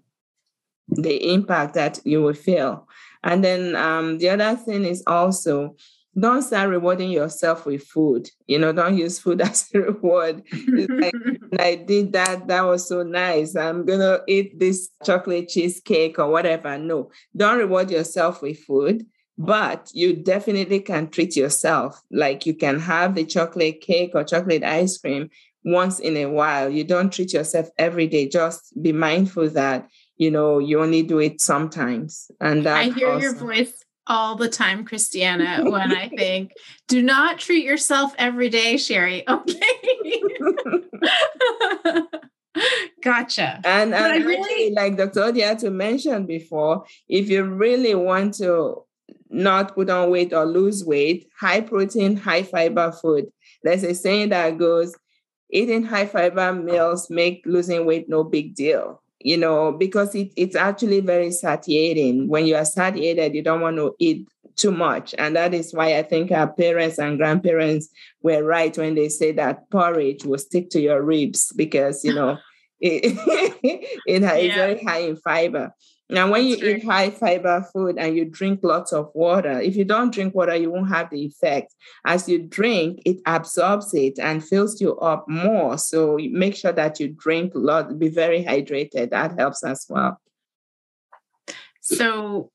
the 0.89 1.33
impact 1.33 1.75
that 1.75 1.99
you 2.03 2.21
will 2.21 2.33
feel. 2.33 2.87
And 3.23 3.43
then 3.43 3.75
um, 3.75 4.17
the 4.17 4.29
other 4.29 4.55
thing 4.55 4.85
is 4.85 5.03
also 5.05 5.75
don't 6.17 6.41
start 6.41 6.69
rewarding 6.69 7.11
yourself 7.11 7.65
with 7.65 7.83
food. 7.83 8.29
You 8.47 8.59
know, 8.59 8.73
don't 8.73 8.97
use 8.97 9.19
food 9.19 9.41
as 9.49 9.69
a 9.73 9.79
reward. 9.79 10.43
like, 10.75 11.13
I 11.59 11.75
did 11.75 12.13
that. 12.13 12.47
That 12.47 12.65
was 12.65 12.87
so 12.87 13.03
nice. 13.03 13.55
I'm 13.55 13.85
gonna 13.85 14.19
eat 14.27 14.59
this 14.59 14.89
chocolate 15.03 15.49
cheesecake 15.49 16.19
or 16.19 16.29
whatever. 16.29 16.77
No, 16.77 17.11
don't 17.35 17.57
reward 17.59 17.91
yourself 17.91 18.41
with 18.41 18.59
food. 18.59 19.05
But 19.37 19.89
you 19.93 20.17
definitely 20.17 20.81
can 20.81 21.07
treat 21.09 21.37
yourself. 21.37 22.01
Like 22.11 22.45
you 22.45 22.53
can 22.53 22.77
have 22.77 23.15
the 23.15 23.23
chocolate 23.23 23.79
cake 23.79 24.11
or 24.13 24.25
chocolate 24.25 24.63
ice 24.63 24.97
cream 24.97 25.29
once 25.63 25.99
in 25.99 26.17
a 26.17 26.25
while. 26.25 26.69
You 26.69 26.83
don't 26.83 27.11
treat 27.11 27.31
yourself 27.31 27.69
every 27.77 28.07
day. 28.07 28.27
Just 28.27 28.73
be 28.81 28.91
mindful 28.91 29.49
that 29.51 29.87
you 30.19 30.29
know 30.29 30.59
you 30.59 30.79
only 30.79 31.01
do 31.01 31.17
it 31.17 31.41
sometimes. 31.41 32.29
And 32.39 32.65
that 32.65 32.77
I 32.77 32.89
hear 32.89 33.17
your 33.17 33.33
voice 33.33 33.73
all 34.05 34.35
the 34.35 34.49
time, 34.49 34.83
Christiana, 34.85 35.63
when 35.63 35.93
I 35.95 36.09
think, 36.17 36.51
do 36.87 37.01
not 37.01 37.39
treat 37.39 37.63
yourself 37.63 38.13
every 38.19 38.49
day, 38.49 38.77
Sherry. 38.77 39.23
Okay. 39.39 39.61
gotcha. 43.03 43.61
And, 43.63 43.93
and 43.93 44.25
really, 44.25 44.41
actually, 44.41 44.71
like 44.71 44.97
Dr. 44.97 45.31
Odiatu 45.31 45.71
mention 45.71 46.25
before, 46.25 46.83
if 47.07 47.29
you 47.29 47.43
really 47.43 47.95
want 47.95 48.33
to 48.35 48.83
not 49.29 49.75
put 49.75 49.89
on 49.89 50.09
weight 50.09 50.33
or 50.33 50.45
lose 50.45 50.83
weight, 50.83 51.29
high 51.39 51.61
protein, 51.61 52.17
high 52.17 52.43
fiber 52.43 52.91
food. 52.91 53.27
There's 53.63 53.83
a 53.83 53.93
saying 53.93 54.29
that 54.29 54.57
goes, 54.57 54.95
eating 55.51 55.83
high 55.83 56.07
fiber 56.07 56.51
meals 56.53 57.09
make 57.09 57.43
losing 57.45 57.85
weight 57.85 58.09
no 58.09 58.23
big 58.23 58.55
deal 58.55 59.01
you 59.21 59.37
know, 59.37 59.71
because 59.71 60.15
it, 60.15 60.31
it's 60.35 60.55
actually 60.55 61.01
very 61.01 61.31
satiating. 61.31 62.27
When 62.27 62.45
you 62.45 62.55
are 62.55 62.65
satiated, 62.65 63.35
you 63.35 63.43
don't 63.43 63.61
want 63.61 63.77
to 63.77 63.95
eat 63.99 64.27
too 64.55 64.71
much. 64.71 65.15
And 65.17 65.35
that 65.35 65.53
is 65.53 65.73
why 65.73 65.97
I 65.97 66.03
think 66.03 66.31
our 66.31 66.51
parents 66.51 66.99
and 66.99 67.17
grandparents 67.17 67.89
were 68.21 68.43
right 68.43 68.77
when 68.77 68.95
they 68.95 69.09
say 69.09 69.31
that 69.33 69.69
porridge 69.71 70.25
will 70.25 70.37
stick 70.37 70.69
to 70.71 70.81
your 70.81 71.01
ribs 71.01 71.51
because, 71.55 72.03
you 72.03 72.13
know, 72.13 72.37
it, 72.81 73.17
it 74.05 74.23
is 74.23 74.23
yeah. 74.23 74.55
very 74.55 74.83
high 74.83 74.99
in 74.99 75.15
fiber. 75.17 75.73
Now, 76.11 76.31
when 76.31 76.45
you 76.45 76.55
eat 76.55 76.83
high 76.83 77.11
fiber 77.11 77.61
food 77.71 77.97
and 77.99 78.17
you 78.17 78.25
drink 78.25 78.61
lots 78.63 78.91
of 78.91 79.11
water, 79.13 79.59
if 79.59 79.75
you 79.75 79.85
don't 79.85 80.11
drink 80.11 80.33
water, 80.33 80.55
you 80.55 80.71
won't 80.71 80.89
have 80.89 81.11
the 81.11 81.23
effect. 81.23 81.75
As 82.03 82.27
you 82.27 82.39
drink, 82.39 83.01
it 83.05 83.17
absorbs 83.27 83.93
it 83.93 84.17
and 84.17 84.43
fills 84.43 84.81
you 84.81 84.97
up 84.97 85.29
more. 85.29 85.77
So 85.77 86.17
make 86.31 86.55
sure 86.55 86.71
that 86.71 86.99
you 86.99 87.09
drink 87.09 87.53
a 87.53 87.59
lot, 87.59 87.99
be 87.99 88.09
very 88.09 88.43
hydrated. 88.43 89.11
That 89.11 89.37
helps 89.37 89.63
as 89.63 89.85
well. 89.87 90.19
So, 91.81 92.51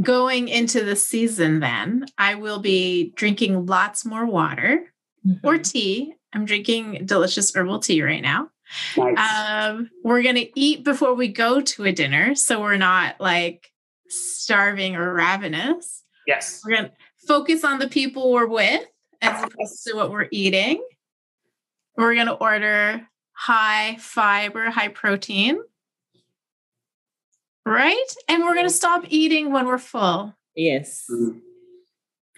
going 0.00 0.48
into 0.48 0.84
the 0.84 0.96
season, 0.96 1.60
then 1.60 2.06
I 2.16 2.34
will 2.36 2.58
be 2.58 3.12
drinking 3.16 3.66
lots 3.66 4.04
more 4.04 4.26
water 4.26 4.92
mm-hmm. 5.26 5.46
or 5.46 5.58
tea. 5.58 6.14
I'm 6.32 6.44
drinking 6.44 7.06
delicious 7.06 7.54
herbal 7.54 7.80
tea 7.80 8.02
right 8.02 8.22
now. 8.22 8.50
Nice. 8.96 9.18
Um, 9.18 9.90
we're 10.04 10.22
going 10.22 10.36
to 10.36 10.60
eat 10.60 10.84
before 10.84 11.14
we 11.14 11.28
go 11.28 11.60
to 11.60 11.84
a 11.84 11.92
dinner. 11.92 12.34
So 12.34 12.60
we're 12.60 12.76
not 12.76 13.20
like 13.20 13.72
starving 14.08 14.96
or 14.96 15.12
ravenous. 15.12 16.04
Yes. 16.26 16.62
We're 16.64 16.76
going 16.76 16.84
to 16.86 16.92
focus 17.26 17.64
on 17.64 17.78
the 17.78 17.88
people 17.88 18.32
we're 18.32 18.46
with 18.46 18.86
as 19.22 19.42
opposed 19.42 19.84
to 19.86 19.94
what 19.94 20.10
we're 20.10 20.28
eating. 20.30 20.82
We're 21.96 22.14
going 22.14 22.26
to 22.26 22.34
order 22.34 23.08
high 23.32 23.96
fiber, 23.98 24.70
high 24.70 24.88
protein. 24.88 25.60
Right? 27.64 28.06
And 28.28 28.44
we're 28.44 28.54
going 28.54 28.66
to 28.66 28.72
stop 28.72 29.04
eating 29.08 29.52
when 29.52 29.66
we're 29.66 29.78
full. 29.78 30.34
Yes. 30.54 31.04
Mm-hmm. 31.10 31.38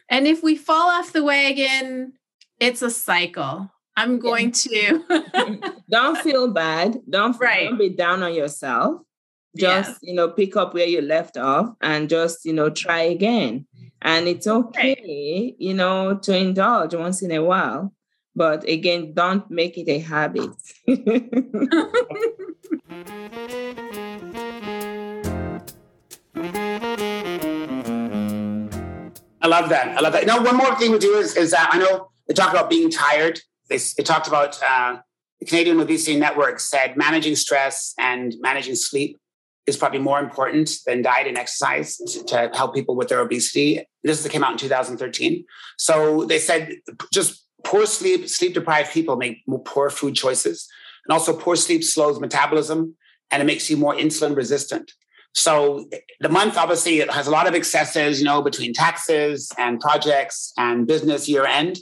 And 0.09 0.27
if 0.27 0.43
we 0.43 0.57
fall 0.57 0.91
off 0.91 1.13
the 1.13 1.23
wagon, 1.23 2.15
it's 2.59 2.83
a 2.83 2.91
cycle. 2.91 3.71
I'm 3.97 4.19
going 4.19 4.53
to. 4.53 5.73
don't 5.91 6.19
feel 6.19 6.49
bad. 6.53 7.01
Don't, 7.09 7.39
right. 7.41 7.69
don't 7.69 7.79
be 7.79 7.91
down 7.91 8.23
on 8.23 8.35
yourself. 8.35 9.03
Just, 9.57 9.99
yeah. 10.03 10.11
you 10.11 10.15
know, 10.15 10.29
pick 10.29 10.57
up 10.57 10.75
where 10.75 10.87
you 10.87 11.01
left 11.03 11.37
off 11.37 11.75
and 11.81 12.09
just, 12.09 12.45
you 12.45 12.53
know, 12.53 12.71
try 12.71 13.01
again. 13.01 13.67
And 14.03 14.29
it's 14.29 14.47
okay, 14.47 14.95
right. 14.95 15.57
you 15.59 15.75
know, 15.75 16.19
to 16.19 16.37
indulge 16.37 16.95
once 16.95 17.21
in 17.23 17.33
a 17.33 17.43
while. 17.43 17.93
But 18.35 18.67
again, 18.69 19.13
don't 19.13 19.51
make 19.51 19.77
it 19.77 19.89
a 19.89 19.99
habit. 19.99 20.51
I 29.43 29.47
love 29.47 29.69
that. 29.71 29.97
I 29.97 30.01
love 30.01 30.13
that. 30.13 30.27
Now, 30.27 30.43
one 30.43 30.57
more 30.57 30.75
thing 30.77 30.93
we 30.93 30.99
do 30.99 31.17
is, 31.17 31.37
is 31.37 31.51
that 31.51 31.71
I 31.73 31.79
know 31.79 32.11
they 32.29 32.35
talk 32.35 32.51
about 32.51 32.71
being 32.71 32.91
tired 32.91 33.41
they, 33.71 33.77
it 33.77 34.05
talked 34.05 34.29
about 34.29 34.63
uh, 34.63 34.99
the 35.41 35.47
Canadian 35.47 35.81
Obesity 35.81 36.19
Network 36.19 36.61
said 36.61 36.97
managing 36.97 37.35
stress 37.35 37.95
and 37.99 38.35
managing 38.41 38.75
sleep 38.75 39.19
is 39.67 39.77
probably 39.77 40.01
more 40.01 40.21
important 40.21 40.71
than 40.87 41.01
diet 41.01 41.27
and 41.27 41.39
exercise 41.39 41.97
to, 41.97 42.25
to 42.25 42.51
help 42.55 42.75
people 42.75 42.97
with 42.97 43.09
their 43.09 43.21
obesity. 43.21 43.83
This 44.03 44.27
came 44.29 44.45
out 44.45 44.53
in 44.53 44.59
2013. 44.59 45.45
So 45.79 46.25
they 46.25 46.39
said 46.39 46.75
just 47.13 47.47
poor 47.65 47.87
sleep, 47.87 48.29
sleep 48.29 48.55
deprived 48.55 48.93
people 48.93 49.17
make 49.17 49.43
poor 49.65 49.89
food 49.89 50.15
choices. 50.15 50.69
And 51.07 51.13
also, 51.13 51.35
poor 51.35 51.57
sleep 51.57 51.83
slows 51.83 52.21
metabolism 52.21 52.97
and 53.31 53.43
it 53.43 53.47
makes 53.47 53.71
you 53.71 53.77
more 53.77 53.95
insulin 53.95 54.37
resistant. 54.37 54.93
So 55.33 55.89
the 56.19 56.29
month 56.29 56.57
obviously 56.57 56.99
it 56.99 57.11
has 57.11 57.27
a 57.27 57.31
lot 57.31 57.47
of 57.47 57.55
excesses, 57.55 58.19
you 58.19 58.25
know, 58.27 58.43
between 58.43 58.73
taxes 58.73 59.53
and 59.57 59.79
projects 59.79 60.53
and 60.59 60.87
business 60.87 61.29
year 61.29 61.47
end. 61.47 61.79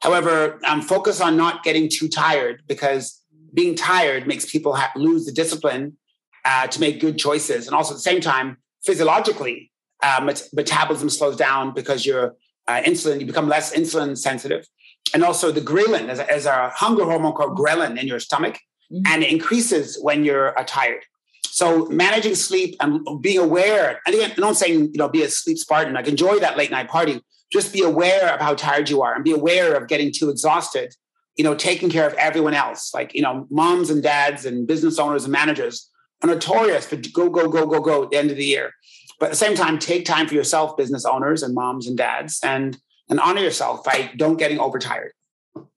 However, 0.00 0.58
I'm 0.64 0.82
focused 0.82 1.20
on 1.20 1.36
not 1.36 1.62
getting 1.62 1.88
too 1.88 2.08
tired 2.08 2.62
because 2.66 3.22
being 3.52 3.74
tired 3.74 4.26
makes 4.26 4.50
people 4.50 4.74
ha- 4.74 4.92
lose 4.96 5.26
the 5.26 5.32
discipline 5.32 5.96
uh, 6.44 6.66
to 6.68 6.80
make 6.80 7.00
good 7.00 7.18
choices. 7.18 7.66
And 7.66 7.76
also 7.76 7.92
at 7.94 7.96
the 7.96 8.02
same 8.02 8.20
time, 8.20 8.56
physiologically, 8.82 9.70
uh, 10.02 10.20
met- 10.22 10.48
metabolism 10.54 11.10
slows 11.10 11.36
down 11.36 11.74
because 11.74 12.06
your 12.06 12.36
uh, 12.66 12.80
insulin, 12.82 13.20
you 13.20 13.26
become 13.26 13.48
less 13.48 13.74
insulin 13.74 14.16
sensitive. 14.16 14.66
And 15.12 15.22
also 15.24 15.50
the 15.50 15.60
ghrelin, 15.60 16.08
as 16.08 16.18
a, 16.18 16.32
as 16.32 16.46
a 16.46 16.70
hunger 16.70 17.04
hormone 17.04 17.32
called 17.32 17.58
ghrelin 17.58 18.00
in 18.00 18.06
your 18.06 18.20
stomach, 18.20 18.58
mm-hmm. 18.90 19.02
and 19.06 19.22
it 19.22 19.30
increases 19.30 19.98
when 20.00 20.24
you're 20.24 20.58
uh, 20.58 20.64
tired. 20.66 21.04
So 21.50 21.86
managing 21.86 22.36
sleep 22.36 22.76
and 22.80 23.04
being 23.20 23.38
aware, 23.38 24.00
and 24.06 24.14
again, 24.14 24.32
I'm 24.36 24.40
not 24.40 24.56
saying, 24.56 24.92
you 24.92 24.98
know, 24.98 25.08
be 25.08 25.22
a 25.22 25.28
sleep 25.28 25.58
Spartan, 25.58 25.94
like 25.94 26.06
enjoy 26.06 26.38
that 26.38 26.56
late 26.56 26.70
night 26.70 26.88
party, 26.88 27.20
just 27.52 27.72
be 27.72 27.82
aware 27.82 28.32
of 28.32 28.40
how 28.40 28.54
tired 28.54 28.88
you 28.88 29.02
are 29.02 29.14
and 29.14 29.24
be 29.24 29.32
aware 29.32 29.74
of 29.74 29.88
getting 29.88 30.12
too 30.12 30.30
exhausted 30.30 30.94
you 31.36 31.44
know 31.44 31.54
taking 31.54 31.90
care 31.90 32.06
of 32.06 32.14
everyone 32.14 32.54
else 32.54 32.92
like 32.94 33.14
you 33.14 33.22
know 33.22 33.46
moms 33.50 33.90
and 33.90 34.02
dads 34.02 34.44
and 34.44 34.66
business 34.66 34.98
owners 34.98 35.24
and 35.24 35.32
managers 35.32 35.88
are 36.22 36.28
notorious 36.28 36.86
for 36.86 36.96
go 36.96 37.30
go 37.30 37.48
go 37.48 37.66
go 37.66 37.80
go 37.80 38.02
at 38.04 38.10
the 38.10 38.16
end 38.16 38.30
of 38.30 38.36
the 38.36 38.44
year 38.44 38.72
but 39.18 39.26
at 39.26 39.32
the 39.32 39.36
same 39.36 39.54
time 39.54 39.78
take 39.78 40.04
time 40.04 40.26
for 40.26 40.34
yourself 40.34 40.76
business 40.76 41.04
owners 41.04 41.42
and 41.42 41.54
moms 41.54 41.86
and 41.86 41.96
dads 41.96 42.40
and 42.42 42.78
and 43.08 43.20
honor 43.20 43.40
yourself 43.40 43.84
by 43.84 44.10
don't 44.16 44.36
getting 44.36 44.58
overtired 44.58 45.12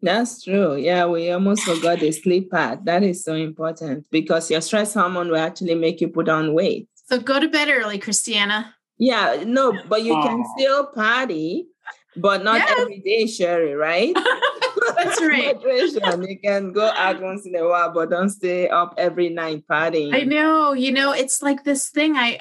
that's 0.01 0.43
true. 0.43 0.75
Yeah, 0.75 1.05
we 1.05 1.31
almost 1.31 1.63
forgot 1.63 1.99
the 1.99 2.11
sleep 2.11 2.51
part. 2.51 2.85
That 2.85 3.03
is 3.03 3.23
so 3.23 3.35
important 3.35 4.05
because 4.11 4.51
your 4.51 4.61
stress 4.61 4.93
hormone 4.93 5.29
will 5.29 5.37
actually 5.37 5.75
make 5.75 6.01
you 6.01 6.09
put 6.09 6.29
on 6.29 6.53
weight. 6.53 6.87
So 7.05 7.19
go 7.19 7.39
to 7.39 7.47
bed 7.47 7.69
early, 7.69 7.97
Christiana. 7.97 8.75
Yeah, 8.97 9.43
no, 9.45 9.77
but 9.87 10.03
you 10.03 10.13
can 10.13 10.43
still 10.57 10.87
party, 10.87 11.67
but 12.15 12.43
not 12.43 12.59
yes. 12.59 12.79
every 12.79 12.99
day, 12.99 13.25
Sherry, 13.25 13.73
right? 13.73 14.15
That's 14.95 15.21
right. 15.21 15.59
you 15.61 16.39
can 16.43 16.71
go 16.71 16.85
out 16.85 17.21
once 17.21 17.45
in 17.45 17.55
a 17.55 17.67
while, 17.67 17.91
but 17.91 18.09
don't 18.09 18.29
stay 18.29 18.69
up 18.69 18.95
every 18.97 19.29
night 19.29 19.63
partying. 19.69 20.13
I 20.13 20.21
know. 20.21 20.73
You 20.73 20.91
know, 20.91 21.11
it's 21.11 21.41
like 21.41 21.63
this 21.63 21.89
thing 21.89 22.15
I 22.15 22.39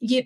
you 0.00 0.24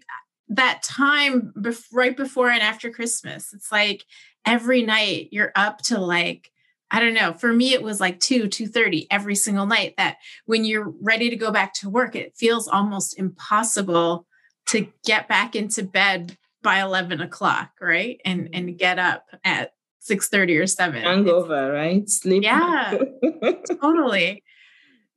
that 0.48 0.82
time 0.82 1.52
bef- 1.56 1.86
right 1.92 2.16
before 2.16 2.50
and 2.50 2.62
after 2.62 2.90
Christmas. 2.90 3.52
It's 3.52 3.72
like 3.72 4.04
every 4.44 4.82
night 4.82 5.28
you're 5.30 5.52
up 5.54 5.78
to 5.82 5.98
like 5.98 6.50
I 6.94 7.00
don't 7.00 7.14
know. 7.14 7.32
For 7.32 7.50
me, 7.50 7.72
it 7.72 7.82
was 7.82 8.00
like 8.00 8.20
two, 8.20 8.48
two 8.48 8.66
thirty 8.66 9.06
every 9.10 9.34
single 9.34 9.66
night. 9.66 9.94
That 9.96 10.18
when 10.44 10.64
you're 10.64 10.92
ready 11.00 11.30
to 11.30 11.36
go 11.36 11.50
back 11.50 11.72
to 11.74 11.88
work, 11.88 12.14
it 12.14 12.36
feels 12.36 12.68
almost 12.68 13.18
impossible 13.18 14.26
to 14.66 14.86
get 15.04 15.28
back 15.28 15.54
into 15.54 15.82
bed 15.82 16.36
by 16.62 16.80
11 16.80 17.20
o'clock 17.20 17.70
right? 17.80 18.20
And 18.24 18.50
and 18.52 18.78
get 18.78 18.98
up 18.98 19.26
at 19.44 19.72
6 20.00 20.28
30 20.28 20.58
or 20.58 20.66
7 20.66 21.02
hangover 21.02 21.72
right? 21.72 22.08
Sleep. 22.08 22.42
Yeah 22.42 22.98
totally. 23.80 24.42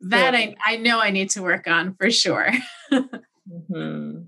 That 0.02 0.34
yeah. 0.34 0.54
I, 0.66 0.74
I 0.74 0.76
know 0.78 1.00
i 1.00 1.10
need 1.10 1.30
to 1.32 1.42
work 1.42 1.68
on 1.68 1.96
for 1.96 2.12
sure. 2.12 2.52
Mm-hmm. 3.48 4.22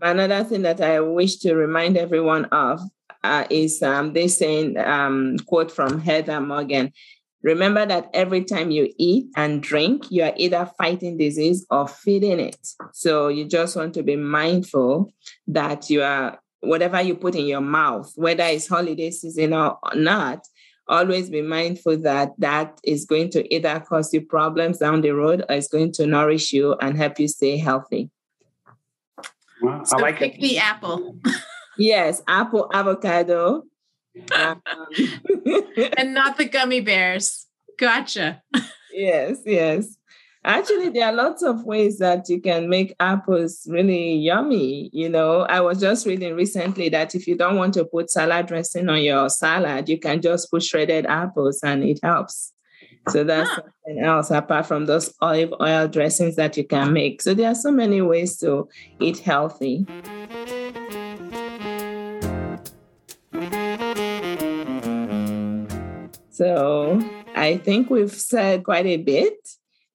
another 0.00 0.42
thing 0.42 0.62
that 0.62 0.80
i 0.80 0.98
wish 0.98 1.36
to 1.36 1.54
remind 1.54 1.96
everyone 1.96 2.46
of 2.46 2.80
uh, 3.22 3.44
is 3.50 3.82
um, 3.84 4.12
this 4.14 4.36
saying 4.38 4.76
um, 4.78 5.36
quote 5.46 5.70
from 5.70 6.00
heather 6.00 6.40
morgan 6.40 6.92
Remember 7.46 7.86
that 7.86 8.10
every 8.12 8.42
time 8.42 8.72
you 8.72 8.92
eat 8.98 9.28
and 9.36 9.62
drink, 9.62 10.10
you 10.10 10.24
are 10.24 10.32
either 10.36 10.68
fighting 10.76 11.16
disease 11.16 11.64
or 11.70 11.86
feeding 11.86 12.40
it. 12.40 12.58
So 12.92 13.28
you 13.28 13.44
just 13.44 13.76
want 13.76 13.94
to 13.94 14.02
be 14.02 14.16
mindful 14.16 15.12
that 15.46 15.88
you 15.88 16.02
are, 16.02 16.40
whatever 16.58 17.00
you 17.00 17.14
put 17.14 17.36
in 17.36 17.46
your 17.46 17.60
mouth, 17.60 18.12
whether 18.16 18.42
it's 18.42 18.66
holiday 18.66 19.12
season 19.12 19.52
or 19.54 19.78
not, 19.94 20.44
always 20.88 21.30
be 21.30 21.40
mindful 21.40 21.98
that 21.98 22.32
that 22.38 22.80
is 22.82 23.04
going 23.04 23.30
to 23.30 23.54
either 23.54 23.78
cause 23.78 24.12
you 24.12 24.22
problems 24.22 24.78
down 24.78 25.02
the 25.02 25.12
road 25.12 25.44
or 25.48 25.54
it's 25.54 25.68
going 25.68 25.92
to 25.92 26.04
nourish 26.04 26.52
you 26.52 26.74
and 26.80 26.96
help 26.96 27.20
you 27.20 27.28
stay 27.28 27.58
healthy. 27.58 28.10
Well, 29.62 29.84
So 29.84 29.98
I 29.98 30.02
like 30.02 30.18
pick 30.18 30.34
it. 30.34 30.40
the 30.40 30.58
apple 30.58 31.16
Yes, 31.78 32.22
apple, 32.26 32.70
avocado. 32.72 33.62
Um, 34.34 34.62
and 35.98 36.14
not 36.14 36.36
the 36.38 36.46
gummy 36.46 36.80
bears. 36.80 37.46
Gotcha. 37.78 38.42
yes, 38.92 39.38
yes. 39.44 39.96
Actually, 40.44 40.90
there 40.90 41.06
are 41.06 41.12
lots 41.12 41.42
of 41.42 41.64
ways 41.64 41.98
that 41.98 42.28
you 42.28 42.40
can 42.40 42.68
make 42.68 42.94
apples 43.00 43.66
really 43.68 44.14
yummy. 44.14 44.88
You 44.92 45.08
know, 45.08 45.40
I 45.40 45.60
was 45.60 45.80
just 45.80 46.06
reading 46.06 46.36
recently 46.36 46.88
that 46.90 47.16
if 47.16 47.26
you 47.26 47.36
don't 47.36 47.56
want 47.56 47.74
to 47.74 47.84
put 47.84 48.10
salad 48.10 48.46
dressing 48.46 48.88
on 48.88 49.02
your 49.02 49.28
salad, 49.28 49.88
you 49.88 49.98
can 49.98 50.22
just 50.22 50.48
put 50.50 50.62
shredded 50.62 51.04
apples 51.06 51.60
and 51.64 51.82
it 51.82 51.98
helps. 52.02 52.52
So 53.08 53.24
that's 53.24 53.50
Ah. 53.50 53.54
something 53.56 54.04
else 54.04 54.30
apart 54.30 54.66
from 54.66 54.86
those 54.86 55.12
olive 55.20 55.52
oil 55.60 55.88
dressings 55.88 56.36
that 56.36 56.56
you 56.56 56.64
can 56.64 56.92
make. 56.92 57.22
So 57.22 57.34
there 57.34 57.50
are 57.50 57.54
so 57.54 57.72
many 57.72 58.00
ways 58.00 58.38
to 58.38 58.68
eat 59.00 59.18
healthy. 59.18 59.84
So 66.36 67.00
I 67.34 67.56
think 67.56 67.88
we've 67.88 68.12
said 68.12 68.62
quite 68.62 68.84
a 68.84 68.98
bit. 68.98 69.34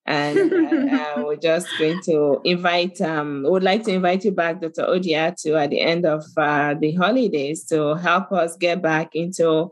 And 0.08 0.51
uh, 0.51 0.95
uh, 0.95 1.23
we're 1.23 1.36
just 1.36 1.67
going 1.77 2.01
to 2.06 2.41
invite, 2.43 2.99
um, 2.99 3.43
would 3.47 3.62
like 3.62 3.84
to 3.84 3.91
invite 3.91 4.25
you 4.25 4.32
back, 4.32 4.60
Dr. 4.60 4.88
Odiatu, 4.88 5.62
at 5.62 5.69
the 5.69 5.80
end 5.80 6.08
of 6.08 6.25
uh, 6.36 6.73
the 6.73 6.93
holidays 6.93 7.63
to 7.65 7.93
help 7.95 8.32
us 8.32 8.58
get 8.58 8.82
back 8.82 9.15
into 9.15 9.71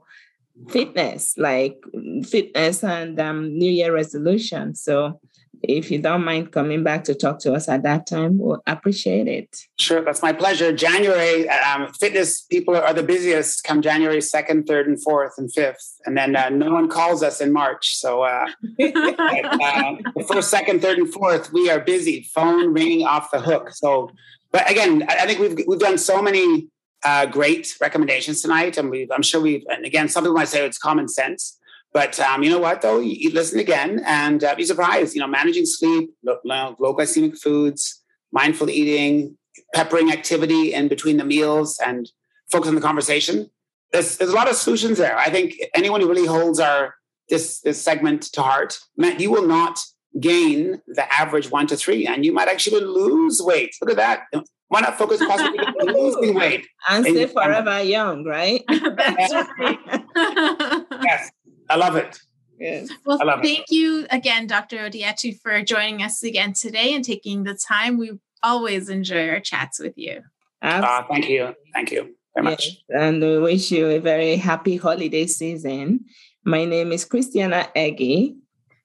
fitness, 0.68 1.36
like 1.38 1.84
fitness 2.24 2.84
and 2.84 3.20
um, 3.20 3.58
New 3.58 3.72
Year 3.72 3.92
resolution. 3.92 4.76
So 4.76 5.20
if 5.62 5.92
you 5.92 6.00
don't 6.00 6.24
mind 6.24 6.52
coming 6.52 6.84
back 6.84 7.04
to 7.06 7.16
talk 7.16 7.40
to 7.40 7.54
us 7.54 7.68
at 7.68 7.84
that 7.84 8.08
time, 8.08 8.38
we'll 8.38 8.62
appreciate 8.66 9.28
it. 9.28 9.66
Sure, 9.78 10.02
that's 10.04 10.22
my 10.22 10.34
pleasure. 10.34 10.72
January, 10.72 11.50
um, 11.50 11.92
fitness 11.94 12.42
people 12.42 12.76
are 12.76 12.94
the 12.94 13.04
busiest 13.04 13.64
come 13.64 13.82
January 13.82 14.20
2nd, 14.20 14.66
3rd, 14.66 14.86
and 14.86 14.98
4th, 15.06 15.38
and 15.38 15.50
5th. 15.52 16.00
And 16.06 16.18
then 16.18 16.36
uh, 16.36 16.50
no 16.50 16.72
one 16.72 16.90
calls 16.90 17.24
us 17.24 17.42
in 17.42 17.52
March. 17.52 17.98
So 17.98 18.24
uh, 18.24 18.48
uh, 18.48 18.48
the 18.80 20.26
first, 20.28 20.50
second, 20.50 20.82
third, 20.82 20.98
and 20.98 21.12
fourth, 21.12 21.52
we 21.52 21.70
are 21.70 21.80
busy, 21.80 22.30
phone 22.34 22.74
ringing 22.74 23.06
off 23.06 23.32
the 23.32 23.42
hook. 23.42 23.72
So, 23.72 24.12
but 24.52 24.70
again, 24.70 25.04
I 25.08 25.26
think 25.26 25.40
we've, 25.40 25.68
we've 25.68 25.80
done 25.80 25.98
so 25.98 26.22
many 26.22 26.68
uh, 27.04 27.26
great 27.26 27.76
recommendations 27.80 28.42
tonight. 28.42 28.78
And 28.78 28.90
we've, 28.90 29.12
I'm 29.12 29.22
sure 29.22 29.42
we've, 29.42 29.64
and 29.70 29.86
again, 29.86 30.10
some 30.10 30.24
people 30.24 30.36
might 30.36 30.48
say 30.48 30.66
it's 30.66 30.78
common 30.78 31.08
sense. 31.08 31.59
But 31.94 32.20
um, 32.20 32.44
you 32.44 32.50
know 32.50 32.60
what, 32.60 32.82
though? 32.82 33.00
You, 33.00 33.12
you 33.18 33.32
listen 33.32 33.60
again 33.60 34.02
and 34.06 34.44
uh, 34.44 34.56
be 34.56 34.64
surprised. 34.64 35.16
You 35.16 35.22
know, 35.22 35.28
managing 35.28 35.66
sleep, 35.66 36.12
low, 36.24 36.76
low 36.80 36.96
glycemic 36.96 37.40
foods, 37.40 38.04
mindful 38.32 38.70
eating, 38.70 39.38
peppering 39.74 40.12
activity 40.12 40.74
in 40.74 40.88
between 40.88 41.18
the 41.18 41.26
meals, 41.26 41.80
and 41.86 42.10
focus 42.52 42.70
on 42.70 42.76
the 42.76 42.82
conversation. 42.82 43.50
There's, 43.92 44.18
there's 44.18 44.30
a 44.30 44.36
lot 44.36 44.50
of 44.50 44.56
solutions 44.56 45.00
there. 45.00 45.18
I 45.18 45.30
think 45.30 45.56
anyone 45.74 46.00
who 46.02 46.08
really 46.08 46.28
holds 46.28 46.60
our 46.60 46.96
this 47.30 47.60
this 47.62 47.82
segment 47.82 48.24
to 48.34 48.42
heart, 48.42 48.80
man, 48.98 49.20
you 49.20 49.32
will 49.32 49.48
not 49.48 49.80
gain 50.20 50.82
the 50.88 51.12
average 51.14 51.50
one 51.52 51.68
to 51.68 51.78
three, 51.78 52.06
and 52.08 52.26
you 52.26 52.32
might 52.32 52.48
actually 52.48 52.82
lose 52.82 53.42
weight. 53.42 53.76
Look 53.82 53.92
at 53.92 53.98
that. 53.98 54.22
Why 54.68 54.82
not 54.82 54.98
focus 55.00 55.20
possibly 55.26 55.60
on 55.60 55.88
losing 55.96 56.36
weight? 56.36 56.68
And 56.88 57.06
And- 57.06 57.16
stay 57.16 57.26
forever 57.28 57.82
young, 57.82 58.24
right? 58.26 58.64
That's 58.70 59.34
right. 59.60 59.80
Yes, 61.02 61.32
I 61.70 61.76
love 61.76 61.96
it. 61.96 62.20
yes. 62.60 62.90
well, 63.06 63.20
I 63.22 63.26
love 63.26 63.40
it. 63.40 63.44
thank 63.44 63.66
you 63.70 64.08
again, 64.10 64.48
Dr. 64.48 64.78
Odiatu, 64.78 65.40
for 65.42 65.62
joining 65.64 66.02
us 66.02 66.24
again 66.24 66.54
today 66.54 66.94
and 66.94 67.04
taking 67.04 67.44
the 67.44 67.54
time. 67.68 67.98
We 67.98 68.12
always 68.44 68.90
enjoy 68.90 69.30
our 69.30 69.40
chats 69.40 69.80
with 69.80 69.98
you. 69.98 70.22
Uh, 70.62 71.04
thank 71.10 71.30
you. 71.30 71.54
Thank 71.74 71.92
you 71.92 72.16
very 72.36 72.44
much. 72.46 72.66
Yes, 72.66 73.02
and 73.02 73.22
we 73.22 73.38
wish 73.40 73.72
you 73.72 73.88
a 73.88 74.00
very 74.00 74.36
happy 74.36 74.78
holiday 74.78 75.28
season. 75.28 76.06
My 76.44 76.66
name 76.66 76.92
is 76.92 77.06
Christiana 77.06 77.70
Eggy. 77.76 78.36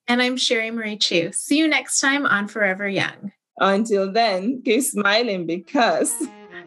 And 0.07 0.21
I'm 0.21 0.37
Sherry 0.37 0.71
Marie 0.71 0.99
Chu. 0.99 1.31
See 1.33 1.59
you 1.59 1.67
next 1.67 2.01
time 2.01 2.27
on 2.27 2.47
Forever 2.49 2.89
Young. 2.89 3.33
Until 3.59 4.13
then, 4.13 4.63
keep 4.65 4.83
smiling 4.83 5.47
because 5.47 6.13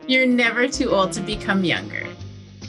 You're 0.08 0.26
never 0.26 0.68
too 0.68 0.92
old 0.92 1.12
to 1.14 1.22
become 1.22 1.64
younger. 1.64 2.07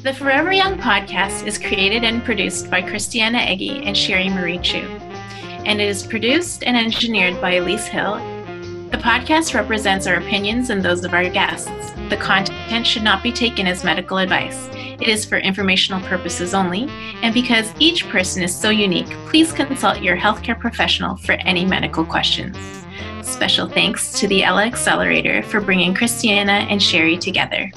The 0.05 0.15
Forever 0.15 0.53
Young 0.53 0.79
podcast 0.79 1.45
is 1.45 1.59
created 1.59 2.05
and 2.05 2.25
produced 2.25 2.71
by 2.71 2.83
Christiana 2.83 3.39
Eggy 3.39 3.83
and 3.83 3.97
Sherry 3.97 4.29
Marie 4.29 4.59
Chu, 4.59 4.79
and 5.67 5.81
it 5.81 5.89
is 5.89 6.07
produced 6.07 6.63
and 6.63 6.77
engineered 6.77 7.41
by 7.41 7.55
Elise 7.55 7.89
Hill. 7.89 8.15
The 8.93 8.99
podcast 8.99 9.55
represents 9.55 10.07
our 10.07 10.15
opinions 10.15 10.71
and 10.71 10.85
those 10.85 11.03
of 11.03 11.15
our 11.15 11.29
guests. 11.29 11.91
The 12.11 12.17
content 12.17 12.87
should 12.87 13.03
not 13.03 13.25
be 13.25 13.33
taken 13.33 13.67
as 13.67 13.83
medical 13.83 14.19
advice. 14.19 14.69
It 14.73 15.09
is 15.09 15.25
for 15.25 15.39
informational 15.39 16.01
purposes 16.07 16.55
only, 16.55 16.89
and 17.23 17.35
because 17.35 17.75
each 17.81 18.09
person 18.09 18.45
is 18.45 18.55
so 18.55 18.71
unique, 18.71 19.11
please 19.27 19.53
consult 19.53 20.01
your 20.01 20.17
healthcare 20.17 20.59
professional 20.59 21.17
for 21.17 21.33
any 21.33 21.65
medical 21.65 22.05
questions. 22.05 22.57
Special 23.23 23.69
thanks 23.69 24.13
to 24.21 24.29
the 24.29 24.45
Ella 24.45 24.65
Accelerator 24.65 25.43
for 25.43 25.61
bringing 25.61 25.93
Christiana 25.93 26.67
and 26.71 26.81
Sherry 26.81 27.19
together. 27.19 27.73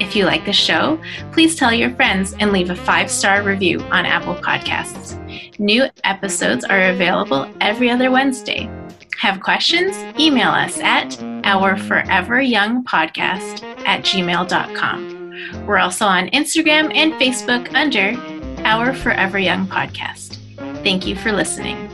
If 0.00 0.14
you 0.14 0.26
like 0.26 0.44
the 0.44 0.52
show, 0.52 1.00
please 1.32 1.56
tell 1.56 1.72
your 1.72 1.90
friends 1.94 2.34
and 2.38 2.52
leave 2.52 2.68
a 2.70 2.76
five 2.76 3.10
star 3.10 3.42
review 3.42 3.80
on 3.90 4.06
Apple 4.06 4.34
Podcasts. 4.34 5.16
New 5.58 5.86
episodes 6.04 6.64
are 6.64 6.90
available 6.90 7.50
every 7.60 7.90
other 7.90 8.10
Wednesday. 8.10 8.70
Have 9.18 9.40
questions? 9.40 9.96
Email 10.20 10.50
us 10.50 10.78
at 10.80 11.08
ourforeveryoungpodcast 11.10 13.62
at 13.86 14.02
gmail.com. 14.02 15.16
We're 15.66 15.78
also 15.78 16.04
on 16.06 16.28
Instagram 16.28 16.94
and 16.94 17.14
Facebook 17.14 17.74
under 17.74 18.14
Our 18.64 18.92
Forever 18.92 19.38
Young 19.38 19.66
Podcast. 19.66 20.36
Thank 20.82 21.06
you 21.06 21.16
for 21.16 21.32
listening. 21.32 21.88